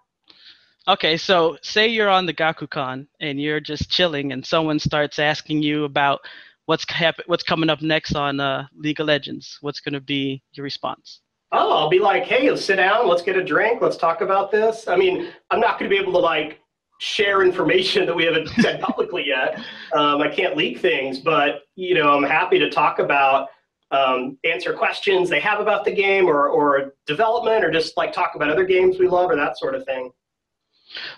Okay, 0.87 1.17
so 1.17 1.57
say 1.63 1.89
you're 1.89 2.11
on 2.11 2.27
the 2.27 2.35
GaCuCon 2.35 3.07
and 3.19 3.41
you're 3.41 3.61
just 3.61 3.91
chilling, 3.91 4.33
and 4.33 4.45
someone 4.45 4.79
starts 4.79 5.19
asking 5.19 5.63
you 5.63 5.85
about 5.85 6.21
what's 6.67 6.91
happen- 6.91 7.25
what's 7.27 7.43
coming 7.43 7.71
up 7.71 7.83
next 7.83 8.15
on 8.15 8.41
uh, 8.41 8.67
League 8.77 9.01
of 9.01 9.07
Legends. 9.07 9.59
What's 9.61 9.81
going 9.81 9.95
to 9.95 10.01
be 10.01 10.43
your 10.53 10.65
response? 10.65 11.21
Oh, 11.53 11.73
I'll 11.73 11.91
be 11.91 12.01
like, 12.01 12.25
hey, 12.25 12.51
let's 12.51 12.65
sit 12.65 12.77
down, 12.77 13.07
let's 13.09 13.23
get 13.23 13.37
a 13.37 13.45
drink, 13.45 13.81
let's 13.81 13.97
talk 13.97 14.23
about 14.23 14.51
this. 14.51 14.89
I 14.89 14.97
mean, 14.97 15.29
I'm 15.51 15.61
not 15.61 15.79
going 15.79 15.89
to 15.89 15.95
be 15.95 16.01
able 16.01 16.13
to 16.15 16.19
like 16.19 16.61
share 17.01 17.43
information 17.43 18.07
that 18.07 18.15
we 18.15 18.25
haven't 18.25 18.49
said 18.61 18.81
publicly 18.81 19.25
yet. 19.27 19.59
Um, 19.93 20.21
I 20.21 20.29
can't 20.29 20.57
leak 20.57 20.81
things, 20.81 21.21
but 21.21 21.63
you 21.77 21.95
know, 21.95 22.17
I'm 22.17 22.25
happy 22.25 22.59
to 22.59 22.71
talk 22.71 22.99
about 22.99 23.49
um, 23.91 24.39
answer 24.45 24.73
questions 24.73 25.31
they 25.31 25.41
have 25.41 25.61
about 25.61 25.85
the 25.85 25.93
game 25.93 26.27
or 26.27 26.49
or 26.49 26.95
development 27.07 27.65
or 27.65 27.71
just 27.71 27.97
like 27.97 28.13
talk 28.13 28.33
about 28.35 28.51
other 28.51 28.65
games 28.65 28.99
we 28.99 29.07
love 29.07 29.31
or 29.31 29.37
that 29.37 29.59
sort 29.59 29.75
of 29.75 29.85
thing. 29.85 30.11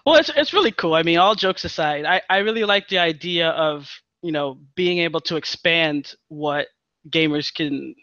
Well, 0.04 0.16
it's 0.16 0.30
it's 0.36 0.52
really 0.52 0.72
cool. 0.72 0.94
I 0.94 1.02
mean, 1.02 1.18
all 1.18 1.34
jokes 1.34 1.64
aside, 1.64 2.04
I, 2.04 2.20
I 2.28 2.38
really 2.38 2.64
like 2.64 2.88
the 2.88 2.98
idea 2.98 3.50
of 3.50 3.88
you 4.26 4.32
know 4.32 4.58
being 4.76 4.98
able 5.00 5.20
to 5.22 5.36
expand 5.36 6.14
what 6.28 6.68
gamers 7.10 7.54
can 7.54 7.94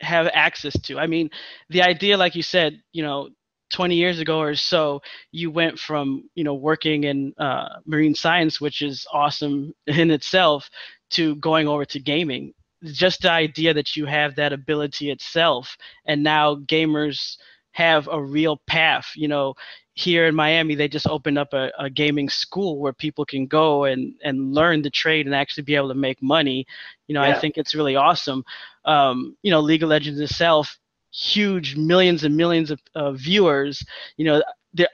have 0.00 0.28
access 0.34 0.78
to. 0.82 0.98
I 0.98 1.06
mean, 1.06 1.30
the 1.70 1.82
idea, 1.82 2.16
like 2.16 2.34
you 2.36 2.42
said, 2.42 2.80
you 2.92 3.02
know, 3.02 3.30
20 3.72 3.96
years 3.96 4.20
ago 4.20 4.40
or 4.40 4.54
so, 4.54 5.02
you 5.32 5.50
went 5.50 5.78
from 5.78 6.28
you 6.34 6.44
know 6.44 6.54
working 6.54 7.04
in 7.04 7.34
uh, 7.38 7.68
marine 7.86 8.14
science, 8.14 8.60
which 8.60 8.82
is 8.82 9.06
awesome 9.12 9.72
in 9.86 10.10
itself, 10.10 10.70
to 11.12 11.36
going 11.36 11.68
over 11.68 11.84
to 11.86 12.00
gaming. 12.00 12.52
Just 12.84 13.22
the 13.22 13.30
idea 13.32 13.74
that 13.74 13.96
you 13.96 14.06
have 14.06 14.36
that 14.36 14.52
ability 14.52 15.10
itself, 15.10 15.76
and 16.06 16.22
now 16.22 16.56
gamers 16.56 17.36
have 17.72 18.08
a 18.10 18.22
real 18.22 18.60
path. 18.66 19.12
You 19.16 19.28
know, 19.28 19.54
here 19.94 20.26
in 20.26 20.34
Miami, 20.34 20.74
they 20.74 20.88
just 20.88 21.06
opened 21.06 21.38
up 21.38 21.52
a, 21.52 21.70
a, 21.78 21.90
gaming 21.90 22.28
school 22.28 22.78
where 22.78 22.94
people 22.94 23.26
can 23.26 23.46
go 23.46 23.84
and, 23.84 24.14
and 24.24 24.54
learn 24.54 24.80
the 24.80 24.90
trade 24.90 25.26
and 25.26 25.34
actually 25.34 25.64
be 25.64 25.74
able 25.74 25.88
to 25.88 25.94
make 25.94 26.22
money. 26.22 26.66
You 27.08 27.14
know, 27.14 27.22
yeah. 27.22 27.36
I 27.36 27.38
think 27.38 27.58
it's 27.58 27.74
really 27.74 27.96
awesome. 27.96 28.44
Um, 28.86 29.36
you 29.42 29.50
know, 29.50 29.60
League 29.60 29.82
of 29.82 29.90
Legends 29.90 30.18
itself, 30.18 30.78
huge 31.12 31.76
millions 31.76 32.24
and 32.24 32.36
millions 32.36 32.70
of 32.70 32.80
uh, 32.94 33.12
viewers. 33.12 33.84
You 34.16 34.24
know, 34.24 34.42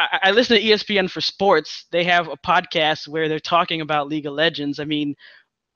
I, 0.00 0.18
I 0.24 0.30
listen 0.32 0.56
to 0.56 0.62
ESPN 0.62 1.08
for 1.08 1.20
sports. 1.20 1.86
They 1.92 2.02
have 2.04 2.26
a 2.26 2.36
podcast 2.36 3.06
where 3.06 3.28
they're 3.28 3.38
talking 3.38 3.80
about 3.80 4.08
League 4.08 4.26
of 4.26 4.32
Legends. 4.32 4.80
I 4.80 4.84
mean, 4.84 5.14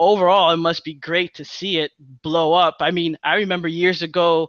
overall, 0.00 0.50
it 0.50 0.56
must 0.56 0.84
be 0.84 0.94
great 0.94 1.32
to 1.34 1.44
see 1.44 1.78
it 1.78 1.92
blow 2.22 2.54
up. 2.54 2.78
I 2.80 2.90
mean, 2.90 3.16
I 3.22 3.36
remember 3.36 3.68
years 3.68 4.02
ago 4.02 4.48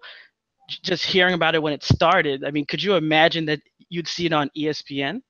just 0.82 1.04
hearing 1.04 1.34
about 1.34 1.56
it 1.56 1.62
when 1.62 1.74
it 1.74 1.84
started. 1.84 2.44
I 2.44 2.52
mean, 2.52 2.66
could 2.66 2.82
you 2.82 2.96
imagine 2.96 3.46
that 3.46 3.62
you'd 3.94 4.08
see 4.08 4.26
it 4.26 4.34
on 4.34 4.50
ESPN? 4.58 5.22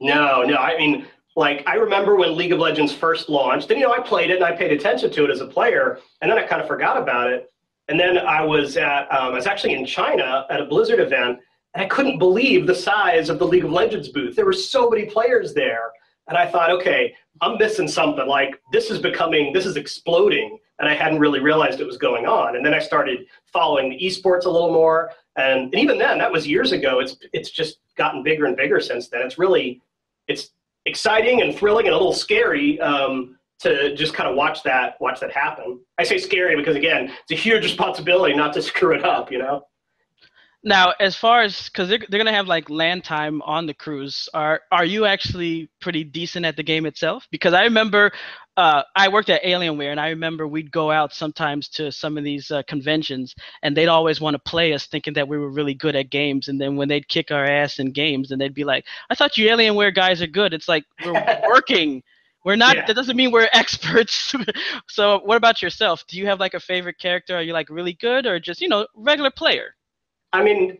No, 0.00 0.42
no. 0.42 0.56
I 0.56 0.76
mean, 0.78 1.06
like 1.34 1.64
I 1.66 1.74
remember 1.74 2.16
when 2.16 2.36
League 2.36 2.52
of 2.52 2.58
Legends 2.58 2.92
first 2.92 3.28
launched, 3.28 3.70
and 3.70 3.80
you 3.80 3.86
know, 3.86 3.92
I 3.92 4.00
played 4.00 4.30
it 4.30 4.36
and 4.36 4.44
I 4.44 4.52
paid 4.52 4.72
attention 4.72 5.10
to 5.10 5.24
it 5.24 5.30
as 5.30 5.40
a 5.40 5.46
player, 5.46 5.98
and 6.22 6.30
then 6.30 6.38
I 6.38 6.44
kind 6.44 6.62
of 6.62 6.68
forgot 6.68 6.96
about 6.96 7.30
it. 7.30 7.52
And 7.88 7.98
then 7.98 8.18
I 8.18 8.42
was 8.42 8.76
at, 8.76 9.02
um, 9.12 9.32
I 9.32 9.36
was 9.36 9.46
actually 9.46 9.74
in 9.74 9.86
China 9.86 10.46
at 10.50 10.60
a 10.60 10.64
Blizzard 10.64 10.98
event, 11.00 11.38
and 11.74 11.84
I 11.84 11.86
couldn't 11.86 12.18
believe 12.18 12.66
the 12.66 12.74
size 12.74 13.28
of 13.28 13.38
the 13.38 13.46
League 13.46 13.64
of 13.64 13.70
Legends 13.70 14.08
booth. 14.08 14.34
There 14.34 14.44
were 14.44 14.52
so 14.52 14.88
many 14.88 15.06
players 15.06 15.54
there, 15.54 15.92
and 16.28 16.36
I 16.36 16.50
thought, 16.50 16.70
okay, 16.70 17.14
I'm 17.40 17.58
missing 17.58 17.88
something. 17.88 18.26
Like 18.26 18.60
this 18.72 18.90
is 18.90 18.98
becoming, 18.98 19.52
this 19.52 19.66
is 19.66 19.76
exploding, 19.76 20.58
and 20.78 20.88
I 20.88 20.94
hadn't 20.94 21.20
really 21.20 21.40
realized 21.40 21.80
it 21.80 21.86
was 21.86 21.98
going 21.98 22.26
on. 22.26 22.56
And 22.56 22.64
then 22.64 22.74
I 22.74 22.78
started 22.78 23.26
following 23.52 23.90
the 23.90 23.98
esports 23.98 24.44
a 24.44 24.50
little 24.50 24.72
more, 24.72 25.10
and, 25.36 25.72
and 25.72 25.82
even 25.82 25.98
then, 25.98 26.18
that 26.18 26.32
was 26.32 26.46
years 26.46 26.72
ago. 26.72 27.00
It's 27.00 27.16
it's 27.32 27.50
just 27.50 27.78
gotten 27.96 28.22
bigger 28.22 28.46
and 28.46 28.56
bigger 28.56 28.80
since 28.80 29.08
then. 29.08 29.22
It's 29.22 29.38
really, 29.38 29.82
it's 30.28 30.50
exciting 30.86 31.42
and 31.42 31.54
thrilling 31.54 31.86
and 31.86 31.94
a 31.94 31.96
little 31.96 32.12
scary 32.12 32.80
um, 32.80 33.38
to 33.60 33.94
just 33.94 34.14
kind 34.14 34.28
of 34.28 34.36
watch 34.36 34.62
that 34.62 35.00
watch 35.00 35.20
that 35.20 35.32
happen. 35.32 35.80
I 35.98 36.04
say 36.04 36.18
scary 36.18 36.56
because 36.56 36.76
again, 36.76 37.12
it's 37.22 37.32
a 37.32 37.42
huge 37.42 37.64
responsibility 37.64 38.34
not 38.34 38.52
to 38.54 38.62
screw 38.70 38.94
it 38.94 39.04
up. 39.04 39.30
You 39.30 39.38
know. 39.38 39.66
Now, 40.64 40.94
as 40.98 41.14
far 41.14 41.42
as 41.42 41.68
because 41.68 41.88
they're, 41.88 42.00
they're 42.08 42.18
gonna 42.18 42.32
have 42.32 42.48
like 42.48 42.68
land 42.68 43.04
time 43.04 43.40
on 43.42 43.66
the 43.66 43.74
cruise, 43.74 44.28
are 44.34 44.62
are 44.72 44.84
you 44.84 45.04
actually 45.04 45.70
pretty 45.80 46.02
decent 46.02 46.44
at 46.44 46.56
the 46.56 46.62
game 46.62 46.86
itself? 46.86 47.28
Because 47.30 47.52
I 47.52 47.62
remember 47.62 48.10
uh, 48.56 48.82
I 48.94 49.08
worked 49.08 49.28
at 49.28 49.42
Alienware, 49.42 49.90
and 49.90 50.00
I 50.00 50.08
remember 50.08 50.48
we'd 50.48 50.70
go 50.70 50.90
out 50.90 51.12
sometimes 51.12 51.68
to 51.70 51.92
some 51.92 52.16
of 52.16 52.24
these 52.24 52.50
uh, 52.50 52.62
conventions, 52.66 53.34
and 53.62 53.76
they'd 53.76 53.88
always 53.88 54.20
want 54.20 54.34
to 54.34 54.38
play 54.38 54.72
us, 54.72 54.86
thinking 54.86 55.12
that 55.14 55.28
we 55.28 55.36
were 55.36 55.50
really 55.50 55.74
good 55.74 55.94
at 55.94 56.10
games. 56.10 56.48
And 56.48 56.58
then 56.58 56.76
when 56.76 56.88
they'd 56.88 57.06
kick 57.08 57.30
our 57.30 57.44
ass 57.44 57.78
in 57.78 57.92
games, 57.92 58.30
and 58.30 58.40
they'd 58.40 58.54
be 58.54 58.64
like, 58.64 58.86
"I 59.10 59.14
thought 59.14 59.36
you 59.36 59.48
Alienware 59.48 59.94
guys 59.94 60.22
are 60.22 60.26
good." 60.26 60.54
It's 60.54 60.68
like 60.68 60.84
we're 61.04 61.42
working. 61.48 62.02
We're 62.44 62.56
not. 62.56 62.76
Yeah. 62.76 62.86
That 62.86 62.96
doesn't 62.96 63.16
mean 63.16 63.30
we're 63.30 63.48
experts. 63.52 64.34
so, 64.88 65.20
what 65.24 65.36
about 65.36 65.60
yourself? 65.60 66.04
Do 66.08 66.16
you 66.16 66.26
have 66.26 66.40
like 66.40 66.54
a 66.54 66.60
favorite 66.60 66.98
character? 66.98 67.36
Are 67.36 67.42
you 67.42 67.52
like 67.52 67.68
really 67.68 67.94
good, 67.94 68.24
or 68.24 68.40
just 68.40 68.62
you 68.62 68.68
know 68.68 68.86
regular 68.94 69.30
player? 69.30 69.74
I 70.32 70.42
mean, 70.42 70.78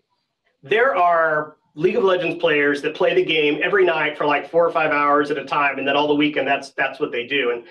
there 0.62 0.96
are 0.96 1.56
League 1.76 1.96
of 1.96 2.04
Legends 2.04 2.36
players 2.36 2.80
that 2.80 2.94
play 2.94 3.14
the 3.14 3.24
game 3.24 3.60
every 3.62 3.84
night 3.84 4.16
for 4.16 4.24
like 4.24 4.50
four 4.50 4.66
or 4.66 4.72
five 4.72 4.92
hours 4.92 5.30
at 5.30 5.36
a 5.36 5.44
time, 5.44 5.78
and 5.78 5.86
then 5.86 5.94
all 5.94 6.08
the 6.08 6.14
weekend 6.14 6.48
that's 6.48 6.70
that's 6.70 6.98
what 6.98 7.12
they 7.12 7.26
do. 7.26 7.50
And 7.50 7.64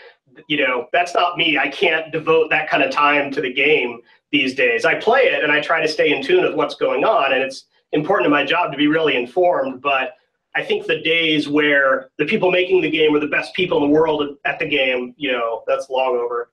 you 0.48 0.58
know, 0.58 0.88
that's 0.94 1.16
not 1.16 1.38
me. 1.38 1.58
I 1.58 1.70
can't 1.70 2.12
devote 2.12 2.52
that 2.52 2.70
kind 2.70 2.84
of 2.84 2.92
time 2.92 3.32
to 3.32 3.42
the 3.42 3.52
game 3.52 4.02
these 4.32 4.54
days. 4.54 4.86
I 4.86 4.96
play 4.96 5.22
it 5.22 5.44
and 5.44 5.52
I 5.52 5.60
try 5.60 5.82
to 5.82 5.88
stay 5.88 6.16
in 6.16 6.22
tune 6.22 6.44
with 6.44 6.54
what's 6.54 6.76
going 6.76 7.04
on, 7.04 7.34
and 7.34 7.42
it's 7.42 7.66
important 7.94 8.26
to 8.26 8.30
my 8.30 8.46
job 8.46 8.72
to 8.72 8.78
be 8.78 8.88
really 8.88 9.16
informed. 9.16 9.82
But 9.82 10.12
I 10.56 10.64
think 10.64 10.86
the 10.86 11.02
days 11.02 11.50
where 11.50 12.10
the 12.20 12.26
people 12.26 12.52
making 12.52 12.82
the 12.82 12.92
game 12.92 13.16
are 13.16 13.20
the 13.20 13.28
best 13.28 13.56
people 13.56 13.84
in 13.84 13.90
the 13.90 14.00
world 14.00 14.38
at 14.46 14.60
the 14.60 14.68
game, 14.68 15.16
you 15.18 15.32
know, 15.32 15.64
that's 15.66 15.90
long 15.90 16.16
over 16.16 16.52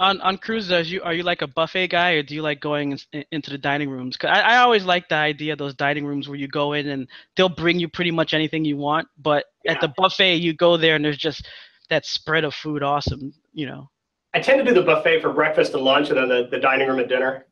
on 0.00 0.20
on 0.22 0.38
cruises, 0.38 0.72
are 0.72 0.80
you 0.80 1.02
are 1.02 1.14
you 1.14 1.22
like 1.22 1.42
a 1.42 1.46
buffet 1.46 1.88
guy, 1.88 2.12
or 2.12 2.22
do 2.22 2.34
you 2.34 2.42
like 2.42 2.60
going 2.60 2.98
in, 3.12 3.24
into 3.30 3.50
the 3.50 3.58
dining 3.58 3.90
rooms? 3.90 4.16
Cause 4.16 4.30
I, 4.32 4.40
I 4.40 4.56
always 4.56 4.84
like 4.84 5.08
the 5.08 5.14
idea 5.14 5.52
of 5.52 5.58
those 5.58 5.74
dining 5.74 6.06
rooms 6.06 6.28
where 6.28 6.38
you 6.38 6.48
go 6.48 6.72
in 6.72 6.88
and 6.88 7.06
they'll 7.36 7.50
bring 7.50 7.78
you 7.78 7.88
pretty 7.88 8.10
much 8.10 8.34
anything 8.34 8.64
you 8.64 8.78
want. 8.78 9.06
But 9.18 9.44
yeah. 9.64 9.72
at 9.72 9.80
the 9.80 9.92
buffet, 9.96 10.36
you 10.36 10.54
go 10.54 10.76
there 10.76 10.96
and 10.96 11.04
there's 11.04 11.18
just 11.18 11.46
that 11.90 12.06
spread 12.06 12.44
of 12.44 12.54
food, 12.54 12.82
awesome. 12.82 13.32
You 13.52 13.66
know. 13.66 13.90
I 14.32 14.40
tend 14.40 14.64
to 14.64 14.64
do 14.64 14.72
the 14.72 14.86
buffet 14.86 15.20
for 15.20 15.32
breakfast 15.32 15.74
and 15.74 15.82
lunch, 15.82 16.08
and 16.08 16.16
then 16.16 16.28
the, 16.28 16.48
the 16.50 16.58
dining 16.58 16.88
room 16.88 17.00
at 17.00 17.08
dinner. 17.08 17.46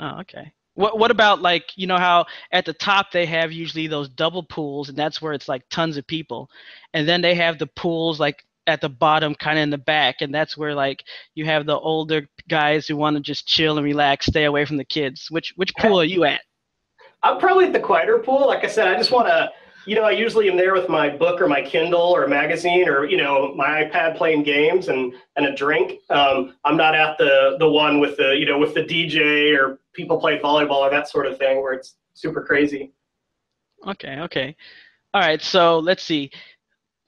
Oh, 0.00 0.20
okay. 0.20 0.52
What 0.74 0.98
what 0.98 1.12
about 1.12 1.40
like 1.40 1.70
you 1.76 1.86
know 1.86 1.98
how 1.98 2.26
at 2.50 2.64
the 2.64 2.72
top 2.72 3.12
they 3.12 3.26
have 3.26 3.52
usually 3.52 3.86
those 3.86 4.08
double 4.08 4.42
pools 4.42 4.88
and 4.88 4.98
that's 4.98 5.22
where 5.22 5.32
it's 5.32 5.46
like 5.46 5.62
tons 5.70 5.96
of 5.96 6.04
people, 6.04 6.50
and 6.92 7.08
then 7.08 7.22
they 7.22 7.36
have 7.36 7.60
the 7.60 7.68
pools 7.68 8.18
like 8.18 8.44
at 8.66 8.80
the 8.80 8.88
bottom, 8.88 9.34
kind 9.34 9.58
of 9.58 9.62
in 9.62 9.70
the 9.70 9.78
back, 9.78 10.16
and 10.20 10.34
that's 10.34 10.56
where 10.56 10.74
like 10.74 11.04
you 11.34 11.44
have 11.44 11.66
the 11.66 11.78
older 11.78 12.26
guys 12.48 12.86
who 12.86 12.96
want 12.96 13.16
to 13.16 13.22
just 13.22 13.46
chill 13.46 13.76
and 13.76 13.84
relax, 13.84 14.26
stay 14.26 14.44
away 14.44 14.64
from 14.64 14.76
the 14.76 14.84
kids. 14.84 15.28
Which 15.30 15.52
which 15.56 15.74
pool 15.76 16.00
are 16.00 16.04
you 16.04 16.24
at? 16.24 16.40
I'm 17.22 17.38
probably 17.38 17.66
at 17.66 17.72
the 17.72 17.80
quieter 17.80 18.18
pool. 18.18 18.46
Like 18.46 18.64
I 18.64 18.68
said, 18.68 18.88
I 18.88 18.96
just 18.96 19.10
want 19.10 19.28
to, 19.28 19.50
you 19.86 19.94
know, 19.94 20.02
I 20.02 20.10
usually 20.10 20.50
am 20.50 20.56
there 20.56 20.74
with 20.74 20.88
my 20.88 21.08
book 21.08 21.40
or 21.40 21.48
my 21.48 21.62
Kindle 21.62 22.00
or 22.00 22.24
a 22.24 22.28
magazine 22.28 22.88
or 22.88 23.04
you 23.04 23.16
know 23.16 23.54
my 23.54 23.84
iPad 23.84 24.16
playing 24.16 24.42
games 24.44 24.88
and 24.88 25.14
and 25.36 25.46
a 25.46 25.54
drink. 25.54 26.00
Um, 26.10 26.54
I'm 26.64 26.76
not 26.76 26.94
at 26.94 27.18
the 27.18 27.56
the 27.58 27.68
one 27.68 28.00
with 28.00 28.16
the 28.16 28.36
you 28.36 28.46
know 28.46 28.58
with 28.58 28.74
the 28.74 28.82
DJ 28.82 29.56
or 29.58 29.80
people 29.92 30.18
play 30.18 30.38
volleyball 30.38 30.80
or 30.80 30.90
that 30.90 31.08
sort 31.08 31.26
of 31.26 31.38
thing 31.38 31.62
where 31.62 31.74
it's 31.74 31.96
super 32.14 32.42
crazy. 32.42 32.92
Okay, 33.86 34.20
okay. 34.20 34.56
All 35.12 35.20
right, 35.20 35.40
so 35.40 35.78
let's 35.78 36.02
see 36.02 36.30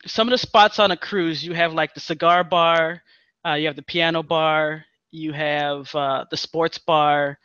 some 0.06 0.28
of 0.28 0.32
the 0.32 0.38
spots 0.38 0.78
on 0.78 0.90
a 0.90 0.96
cruise, 0.96 1.44
you 1.44 1.52
have 1.54 1.72
like 1.74 1.94
the 1.94 2.00
cigar 2.00 2.44
bar, 2.44 3.02
uh, 3.46 3.54
you 3.54 3.66
have 3.66 3.76
the 3.76 3.82
piano 3.82 4.22
bar, 4.22 4.84
you 5.10 5.32
have 5.32 5.92
uh, 5.94 6.24
the 6.30 6.36
sports 6.36 6.78
bar. 6.78 7.38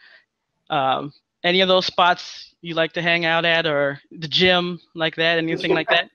Um, 0.70 1.12
any 1.44 1.62
of 1.62 1.68
those 1.68 1.86
spots 1.86 2.56
you 2.62 2.76
like 2.76 2.94
to 2.94 3.02
hang 3.02 3.26
out 3.26 3.46
at, 3.46 3.66
or 3.66 4.00
the 4.12 4.28
gym 4.28 4.80
like 4.96 5.16
that, 5.16 5.38
anything 5.38 5.74
like 5.74 5.88
that? 5.90 6.10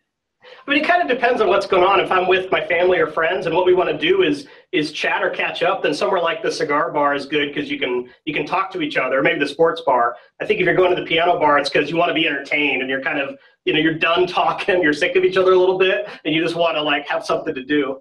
I 0.66 0.70
mean, 0.70 0.82
it 0.82 0.86
kind 0.86 1.02
of 1.02 1.08
depends 1.08 1.40
on 1.40 1.48
what's 1.48 1.66
going 1.66 1.84
on. 1.84 2.00
If 2.00 2.10
I'm 2.10 2.26
with 2.26 2.50
my 2.50 2.64
family 2.66 2.98
or 2.98 3.06
friends, 3.06 3.46
and 3.46 3.54
what 3.54 3.66
we 3.66 3.74
want 3.74 3.88
to 3.90 3.98
do 3.98 4.22
is 4.22 4.48
is 4.72 4.92
chat 4.92 5.22
or 5.22 5.30
catch 5.30 5.62
up, 5.62 5.82
then 5.82 5.94
somewhere 5.94 6.20
like 6.20 6.42
the 6.42 6.50
cigar 6.50 6.90
bar 6.92 7.14
is 7.14 7.26
good 7.26 7.54
because 7.54 7.70
you 7.70 7.78
can 7.78 8.08
you 8.24 8.34
can 8.34 8.46
talk 8.46 8.70
to 8.72 8.82
each 8.82 8.96
other. 8.96 9.22
Maybe 9.22 9.38
the 9.38 9.48
sports 9.48 9.82
bar. 9.86 10.16
I 10.40 10.46
think 10.46 10.60
if 10.60 10.66
you're 10.66 10.74
going 10.74 10.94
to 10.94 11.00
the 11.00 11.06
piano 11.06 11.38
bar, 11.38 11.58
it's 11.58 11.70
because 11.70 11.90
you 11.90 11.96
want 11.96 12.10
to 12.10 12.14
be 12.14 12.26
entertained 12.26 12.82
and 12.82 12.90
you're 12.90 13.02
kind 13.02 13.18
of 13.18 13.38
you 13.64 13.72
know 13.72 13.78
you're 13.78 13.98
done 13.98 14.26
talking, 14.26 14.82
you're 14.82 14.92
sick 14.92 15.16
of 15.16 15.24
each 15.24 15.36
other 15.36 15.52
a 15.52 15.58
little 15.58 15.78
bit, 15.78 16.08
and 16.24 16.34
you 16.34 16.42
just 16.42 16.56
want 16.56 16.76
to 16.76 16.82
like 16.82 17.06
have 17.06 17.24
something 17.24 17.54
to 17.54 17.64
do. 17.64 18.00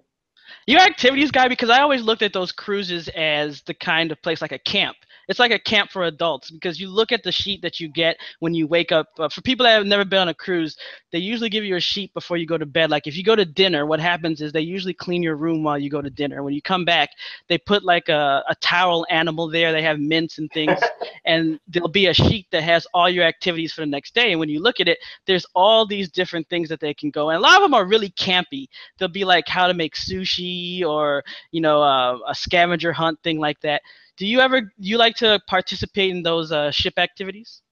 You're 0.66 0.80
activities 0.80 1.30
guy 1.30 1.48
because 1.48 1.70
I 1.70 1.80
always 1.80 2.02
looked 2.02 2.22
at 2.22 2.32
those 2.32 2.50
cruises 2.50 3.08
as 3.14 3.62
the 3.62 3.74
kind 3.74 4.10
of 4.10 4.20
place 4.22 4.42
like 4.42 4.52
a 4.52 4.58
camp 4.58 4.96
it's 5.28 5.38
like 5.38 5.50
a 5.50 5.58
camp 5.58 5.90
for 5.90 6.04
adults 6.04 6.50
because 6.50 6.80
you 6.80 6.88
look 6.88 7.12
at 7.12 7.22
the 7.22 7.32
sheet 7.32 7.62
that 7.62 7.80
you 7.80 7.88
get 7.88 8.16
when 8.40 8.54
you 8.54 8.66
wake 8.66 8.92
up. 8.92 9.08
Uh, 9.18 9.28
for 9.28 9.40
people 9.42 9.64
that 9.64 9.76
have 9.76 9.86
never 9.86 10.04
been 10.04 10.20
on 10.20 10.28
a 10.28 10.34
cruise, 10.34 10.76
they 11.12 11.18
usually 11.18 11.50
give 11.50 11.64
you 11.64 11.76
a 11.76 11.80
sheet 11.80 12.12
before 12.14 12.36
you 12.36 12.46
go 12.46 12.58
to 12.58 12.66
bed. 12.66 12.90
Like 12.90 13.06
if 13.06 13.16
you 13.16 13.24
go 13.24 13.36
to 13.36 13.44
dinner, 13.44 13.86
what 13.86 14.00
happens 14.00 14.40
is 14.40 14.52
they 14.52 14.60
usually 14.60 14.94
clean 14.94 15.22
your 15.22 15.36
room 15.36 15.62
while 15.62 15.78
you 15.78 15.90
go 15.90 16.00
to 16.00 16.10
dinner. 16.10 16.42
When 16.42 16.54
you 16.54 16.62
come 16.62 16.84
back, 16.84 17.10
they 17.48 17.58
put 17.58 17.84
like 17.84 18.08
a, 18.08 18.44
a 18.48 18.54
towel 18.56 19.06
animal 19.10 19.48
there. 19.48 19.72
They 19.72 19.82
have 19.82 19.98
mints 19.98 20.38
and 20.38 20.50
things, 20.52 20.78
and 21.24 21.58
there'll 21.68 21.88
be 21.88 22.06
a 22.06 22.14
sheet 22.14 22.46
that 22.52 22.62
has 22.62 22.86
all 22.94 23.08
your 23.08 23.24
activities 23.24 23.72
for 23.72 23.80
the 23.80 23.86
next 23.86 24.14
day. 24.14 24.30
And 24.30 24.40
when 24.40 24.48
you 24.48 24.60
look 24.60 24.80
at 24.80 24.88
it, 24.88 24.98
there's 25.26 25.46
all 25.54 25.86
these 25.86 26.08
different 26.10 26.48
things 26.48 26.68
that 26.68 26.80
they 26.80 26.94
can 26.94 27.10
go. 27.10 27.30
And 27.30 27.38
a 27.38 27.40
lot 27.40 27.56
of 27.56 27.62
them 27.62 27.74
are 27.74 27.84
really 27.86 28.10
campy. 28.10 28.66
They'll 28.98 29.08
be 29.08 29.24
like 29.24 29.48
how 29.48 29.66
to 29.66 29.74
make 29.74 29.94
sushi 29.94 30.84
or 30.84 31.24
you 31.50 31.60
know 31.60 31.82
uh, 31.82 32.18
a 32.28 32.34
scavenger 32.34 32.92
hunt 32.92 33.18
thing 33.22 33.38
like 33.38 33.60
that. 33.60 33.82
Do 34.16 34.26
you 34.26 34.40
ever 34.40 34.72
you 34.78 34.96
like 34.96 35.16
to 35.16 35.40
participate 35.46 36.10
in 36.10 36.22
those 36.22 36.52
uh, 36.52 36.70
ship 36.70 36.94
activities? 36.96 37.62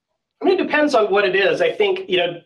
I 0.41 0.45
mean, 0.45 0.59
it 0.59 0.63
depends 0.63 0.93
on 0.93 1.11
what 1.11 1.25
it 1.25 1.35
is. 1.35 1.61
I 1.61 1.71
think 1.71 2.09
you 2.09 2.17
know. 2.17 2.41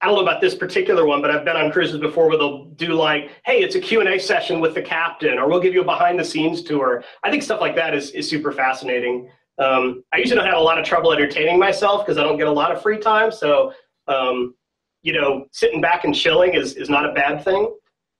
I 0.00 0.06
don't 0.06 0.16
know 0.16 0.22
about 0.22 0.40
this 0.40 0.56
particular 0.56 1.06
one, 1.06 1.22
but 1.22 1.30
I've 1.30 1.44
been 1.44 1.54
on 1.54 1.70
cruises 1.70 2.00
before 2.00 2.28
where 2.28 2.36
they'll 2.36 2.64
do 2.70 2.94
like, 2.94 3.30
hey, 3.44 3.62
it's 3.62 3.76
a 3.76 3.80
Q&A 3.80 4.18
session 4.18 4.58
with 4.58 4.74
the 4.74 4.82
captain, 4.82 5.38
or 5.38 5.48
we'll 5.48 5.60
give 5.60 5.74
you 5.74 5.82
a 5.82 5.84
behind 5.84 6.18
the 6.18 6.24
scenes 6.24 6.64
tour. 6.64 7.04
I 7.22 7.30
think 7.30 7.44
stuff 7.44 7.60
like 7.60 7.76
that 7.76 7.94
is, 7.94 8.10
is 8.10 8.28
super 8.28 8.50
fascinating. 8.50 9.30
Um, 9.58 10.02
I 10.12 10.18
usually 10.18 10.38
don't 10.38 10.46
have 10.46 10.56
a 10.56 10.60
lot 10.60 10.76
of 10.76 10.84
trouble 10.84 11.12
entertaining 11.12 11.56
myself 11.56 12.04
because 12.04 12.18
I 12.18 12.24
don't 12.24 12.36
get 12.36 12.48
a 12.48 12.52
lot 12.52 12.72
of 12.72 12.82
free 12.82 12.98
time. 12.98 13.30
So, 13.30 13.74
um, 14.08 14.56
you 15.02 15.12
know, 15.12 15.46
sitting 15.52 15.80
back 15.80 16.02
and 16.02 16.12
chilling 16.12 16.54
is, 16.54 16.74
is 16.74 16.90
not 16.90 17.08
a 17.08 17.12
bad 17.12 17.44
thing. 17.44 17.72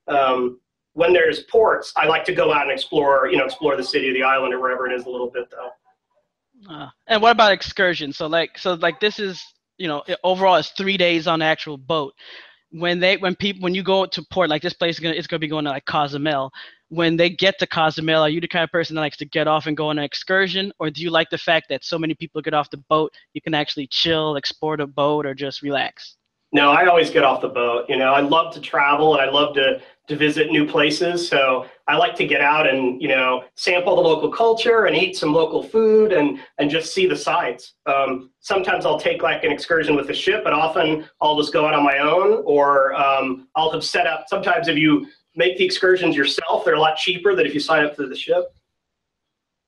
Um, 0.07 0.61
when 0.93 1.13
there's 1.13 1.41
ports, 1.43 1.91
I 1.95 2.05
like 2.05 2.23
to 2.25 2.33
go 2.33 2.53
out 2.53 2.63
and 2.63 2.71
explore, 2.71 3.27
you 3.27 3.37
know, 3.37 3.45
explore 3.45 3.75
the 3.75 3.83
city 3.83 4.09
or 4.09 4.13
the 4.13 4.23
island 4.23 4.53
or 4.53 4.59
wherever 4.59 4.87
it 4.87 4.93
is 4.93 5.05
a 5.05 5.09
little 5.09 5.29
bit 5.29 5.49
though. 5.51 6.73
Uh, 6.73 6.89
and 7.07 7.21
what 7.21 7.31
about 7.31 7.51
excursions? 7.51 8.17
So 8.17 8.27
like, 8.27 8.57
so 8.57 8.75
like 8.75 8.99
this 8.99 9.19
is, 9.19 9.43
you 9.77 9.87
know, 9.87 10.03
overall 10.23 10.55
it's 10.55 10.69
three 10.71 10.97
days 10.97 11.27
on 11.27 11.39
the 11.39 11.45
actual 11.45 11.77
boat. 11.77 12.13
When 12.71 12.99
they, 12.99 13.17
when 13.17 13.35
people, 13.35 13.61
when 13.61 13.75
you 13.75 13.83
go 13.83 14.05
to 14.05 14.25
port, 14.31 14.49
like 14.49 14.61
this 14.61 14.73
place 14.73 14.95
is 14.95 14.99
gonna, 14.99 15.15
it's 15.15 15.27
gonna 15.27 15.39
be 15.39 15.47
going 15.47 15.65
to 15.65 15.71
like 15.71 15.85
Cozumel. 15.85 16.51
When 16.89 17.17
they 17.17 17.29
get 17.29 17.57
to 17.59 17.67
Cozumel, 17.67 18.21
are 18.21 18.29
you 18.29 18.39
the 18.39 18.47
kind 18.47 18.63
of 18.63 18.71
person 18.71 18.95
that 18.95 19.01
likes 19.01 19.17
to 19.17 19.25
get 19.25 19.47
off 19.47 19.65
and 19.65 19.75
go 19.75 19.87
on 19.87 19.97
an 19.97 20.03
excursion, 20.03 20.71
or 20.79 20.91
do 20.91 21.01
you 21.01 21.09
like 21.09 21.29
the 21.31 21.37
fact 21.39 21.67
that 21.69 21.83
so 21.83 21.97
many 21.97 22.13
people 22.13 22.41
get 22.41 22.53
off 22.53 22.69
the 22.69 22.83
boat, 22.87 23.11
you 23.33 23.41
can 23.41 23.55
actually 23.55 23.87
chill, 23.87 24.35
explore 24.35 24.77
the 24.77 24.85
boat, 24.85 25.25
or 25.25 25.33
just 25.33 25.63
relax? 25.63 26.17
No, 26.51 26.71
I 26.71 26.85
always 26.85 27.09
get 27.09 27.23
off 27.23 27.41
the 27.41 27.49
boat. 27.49 27.85
You 27.89 27.97
know, 27.97 28.13
I 28.13 28.21
love 28.21 28.53
to 28.53 28.61
travel 28.61 29.15
and 29.15 29.27
I 29.27 29.31
love 29.31 29.55
to 29.55 29.81
to 30.07 30.17
visit 30.17 30.51
new 30.51 30.67
places. 30.67 31.27
So 31.27 31.65
I 31.87 31.95
like 31.95 32.15
to 32.15 32.27
get 32.27 32.41
out 32.41 32.67
and 32.67 33.01
you 33.01 33.07
know 33.07 33.43
sample 33.55 33.95
the 33.95 34.01
local 34.01 34.29
culture 34.29 34.85
and 34.85 34.95
eat 34.95 35.15
some 35.15 35.33
local 35.33 35.63
food 35.63 36.11
and 36.11 36.39
and 36.57 36.69
just 36.69 36.93
see 36.93 37.05
the 37.07 37.15
sights. 37.15 37.75
Um, 37.85 38.31
sometimes 38.39 38.85
I'll 38.85 38.99
take 38.99 39.21
like 39.21 39.43
an 39.43 39.51
excursion 39.51 39.95
with 39.95 40.07
the 40.07 40.13
ship, 40.13 40.43
but 40.43 40.53
often 40.53 41.05
I'll 41.21 41.37
just 41.37 41.53
go 41.53 41.65
out 41.65 41.73
on 41.73 41.83
my 41.83 41.99
own, 41.99 42.43
or 42.45 42.93
um, 42.95 43.47
I'll 43.55 43.71
have 43.71 43.83
set 43.83 44.07
up. 44.07 44.25
Sometimes 44.27 44.67
if 44.67 44.77
you 44.77 45.07
make 45.35 45.57
the 45.57 45.65
excursions 45.65 46.15
yourself, 46.15 46.65
they're 46.65 46.75
a 46.75 46.79
lot 46.79 46.97
cheaper 46.97 47.35
than 47.35 47.45
if 47.45 47.53
you 47.53 47.59
sign 47.59 47.85
up 47.85 47.95
through 47.95 48.09
the 48.09 48.15
ship. 48.15 48.45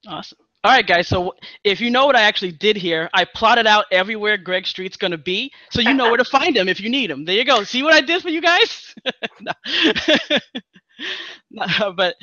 Awesome. 0.07 0.44
All 0.65 0.71
right, 0.71 0.87
guys. 0.87 1.07
So 1.07 1.35
if 1.63 1.79
you 1.79 1.91
know 1.91 2.07
what 2.07 2.15
I 2.15 2.23
actually 2.23 2.51
did 2.51 2.75
here, 2.75 3.07
I 3.13 3.23
plotted 3.23 3.67
out 3.67 3.85
everywhere 3.91 4.35
Greg 4.35 4.65
Street's 4.65 4.97
to 4.97 5.15
be, 5.15 5.51
so 5.69 5.79
you 5.79 5.93
know 5.93 6.05
where 6.05 6.17
to 6.17 6.25
find 6.25 6.57
him 6.57 6.67
if 6.67 6.81
you 6.81 6.89
need 6.89 7.11
him. 7.11 7.23
There 7.23 7.35
you 7.35 7.45
go. 7.45 7.63
See 7.63 7.83
what 7.83 7.93
I 7.93 8.01
did 8.01 8.23
for 8.23 8.29
you 8.29 8.41
guys? 8.41 8.95
no. 11.51 11.93
but 11.95 12.15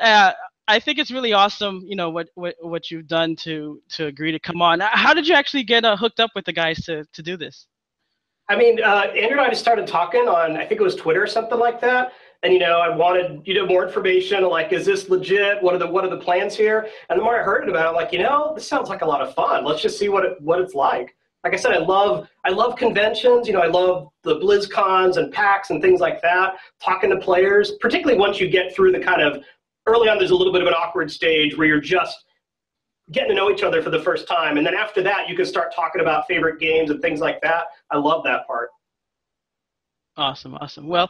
uh, 0.00 0.30
I 0.68 0.78
think 0.78 1.00
it's 1.00 1.10
really 1.10 1.32
awesome. 1.32 1.82
You 1.88 1.96
know 1.96 2.08
what, 2.08 2.28
what 2.36 2.54
what 2.60 2.88
you've 2.88 3.08
done 3.08 3.34
to 3.40 3.82
to 3.96 4.06
agree 4.06 4.30
to 4.30 4.38
come 4.38 4.62
on. 4.62 4.78
How 4.78 5.12
did 5.12 5.26
you 5.26 5.34
actually 5.34 5.64
get 5.64 5.84
uh, 5.84 5.96
hooked 5.96 6.20
up 6.20 6.30
with 6.36 6.44
the 6.44 6.52
guys 6.52 6.78
to 6.84 7.04
to 7.04 7.20
do 7.20 7.36
this? 7.36 7.66
I 8.48 8.56
mean, 8.56 8.80
uh, 8.80 9.06
Andrew 9.20 9.38
and 9.38 9.40
I 9.40 9.48
just 9.48 9.60
started 9.60 9.88
talking 9.88 10.28
on 10.28 10.56
I 10.56 10.66
think 10.66 10.80
it 10.80 10.84
was 10.84 10.94
Twitter 10.94 11.24
or 11.24 11.26
something 11.26 11.58
like 11.58 11.80
that 11.80 12.12
and 12.42 12.52
you 12.52 12.58
know 12.58 12.80
i 12.80 12.88
wanted 12.94 13.40
you 13.44 13.54
know 13.54 13.66
more 13.66 13.86
information 13.86 14.42
like 14.44 14.72
is 14.72 14.86
this 14.86 15.08
legit 15.08 15.62
what 15.62 15.74
are 15.74 15.78
the 15.78 15.86
what 15.86 16.04
are 16.04 16.10
the 16.10 16.16
plans 16.16 16.56
here 16.56 16.88
and 17.10 17.18
the 17.18 17.22
more 17.22 17.38
i 17.38 17.42
heard 17.42 17.68
about 17.68 17.92
it 17.92 17.96
like 17.96 18.12
you 18.12 18.18
know 18.18 18.52
this 18.54 18.66
sounds 18.66 18.88
like 18.88 19.02
a 19.02 19.06
lot 19.06 19.20
of 19.20 19.34
fun 19.34 19.64
let's 19.64 19.82
just 19.82 19.98
see 19.98 20.08
what 20.08 20.24
it, 20.24 20.40
what 20.40 20.60
it's 20.60 20.74
like 20.74 21.16
like 21.44 21.52
i 21.52 21.56
said 21.56 21.72
i 21.72 21.78
love 21.78 22.28
i 22.44 22.50
love 22.50 22.76
conventions 22.76 23.46
you 23.46 23.52
know 23.52 23.60
i 23.60 23.66
love 23.66 24.08
the 24.22 24.36
blizzcons 24.36 25.16
and 25.16 25.32
pax 25.32 25.70
and 25.70 25.82
things 25.82 26.00
like 26.00 26.22
that 26.22 26.54
talking 26.80 27.10
to 27.10 27.16
players 27.16 27.72
particularly 27.80 28.18
once 28.18 28.40
you 28.40 28.48
get 28.48 28.74
through 28.74 28.92
the 28.92 29.00
kind 29.00 29.22
of 29.22 29.42
early 29.86 30.08
on 30.08 30.18
there's 30.18 30.30
a 30.30 30.36
little 30.36 30.52
bit 30.52 30.62
of 30.62 30.68
an 30.68 30.74
awkward 30.74 31.10
stage 31.10 31.56
where 31.56 31.66
you're 31.66 31.80
just 31.80 32.24
getting 33.12 33.30
to 33.30 33.34
know 33.34 33.50
each 33.50 33.62
other 33.62 33.82
for 33.82 33.90
the 33.90 34.00
first 34.00 34.28
time. 34.28 34.58
And 34.58 34.66
then 34.66 34.74
after 34.74 35.02
that, 35.02 35.28
you 35.28 35.36
can 35.36 35.46
start 35.46 35.74
talking 35.74 36.00
about 36.00 36.26
favorite 36.26 36.60
games 36.60 36.90
and 36.90 37.00
things 37.00 37.20
like 37.20 37.40
that. 37.42 37.64
I 37.90 37.96
love 37.96 38.22
that 38.24 38.46
part. 38.46 38.70
Awesome, 40.16 40.54
awesome. 40.56 40.86
Well, 40.88 41.08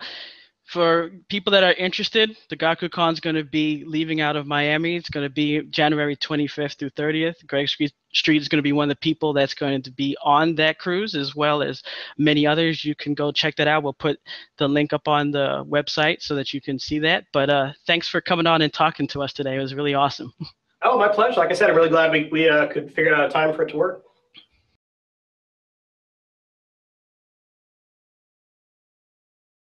for 0.68 1.10
people 1.30 1.50
that 1.52 1.64
are 1.64 1.72
interested, 1.72 2.36
the 2.50 2.56
GaCuCon 2.56 3.14
is 3.14 3.20
going 3.20 3.36
to 3.36 3.44
be 3.44 3.84
leaving 3.86 4.20
out 4.20 4.36
of 4.36 4.46
Miami. 4.46 4.96
It's 4.96 5.08
going 5.08 5.24
to 5.24 5.32
be 5.32 5.62
January 5.70 6.14
25th 6.14 6.78
through 6.78 6.90
30th. 6.90 7.46
Greg 7.46 7.68
Street 7.68 8.42
is 8.42 8.48
going 8.48 8.58
to 8.58 8.62
be 8.62 8.72
one 8.72 8.90
of 8.90 8.94
the 8.94 9.00
people 9.00 9.32
that's 9.32 9.54
going 9.54 9.80
to 9.80 9.90
be 9.90 10.14
on 10.22 10.54
that 10.56 10.78
cruise, 10.78 11.14
as 11.14 11.34
well 11.34 11.62
as 11.62 11.82
many 12.18 12.46
others. 12.46 12.84
You 12.84 12.94
can 12.94 13.14
go 13.14 13.32
check 13.32 13.56
that 13.56 13.66
out. 13.66 13.82
We'll 13.82 13.94
put 13.94 14.18
the 14.58 14.68
link 14.68 14.92
up 14.92 15.08
on 15.08 15.30
the 15.30 15.64
website 15.66 16.20
so 16.20 16.34
that 16.34 16.52
you 16.52 16.60
can 16.60 16.78
see 16.78 16.98
that. 16.98 17.24
But 17.32 17.48
uh, 17.48 17.72
thanks 17.86 18.06
for 18.06 18.20
coming 18.20 18.46
on 18.46 18.60
and 18.60 18.70
talking 18.70 19.08
to 19.08 19.22
us 19.22 19.32
today. 19.32 19.56
It 19.56 19.60
was 19.60 19.74
really 19.74 19.94
awesome. 19.94 20.32
Oh, 20.82 20.98
my 20.98 21.08
pleasure. 21.08 21.40
Like 21.40 21.50
I 21.50 21.54
said, 21.54 21.70
I'm 21.70 21.76
really 21.76 21.88
glad 21.88 22.12
we, 22.12 22.28
we 22.30 22.48
uh, 22.48 22.66
could 22.66 22.92
figure 22.92 23.14
out 23.14 23.24
a 23.24 23.32
time 23.32 23.52
for 23.52 23.62
it 23.62 23.70
to 23.70 23.76
work. 23.76 24.04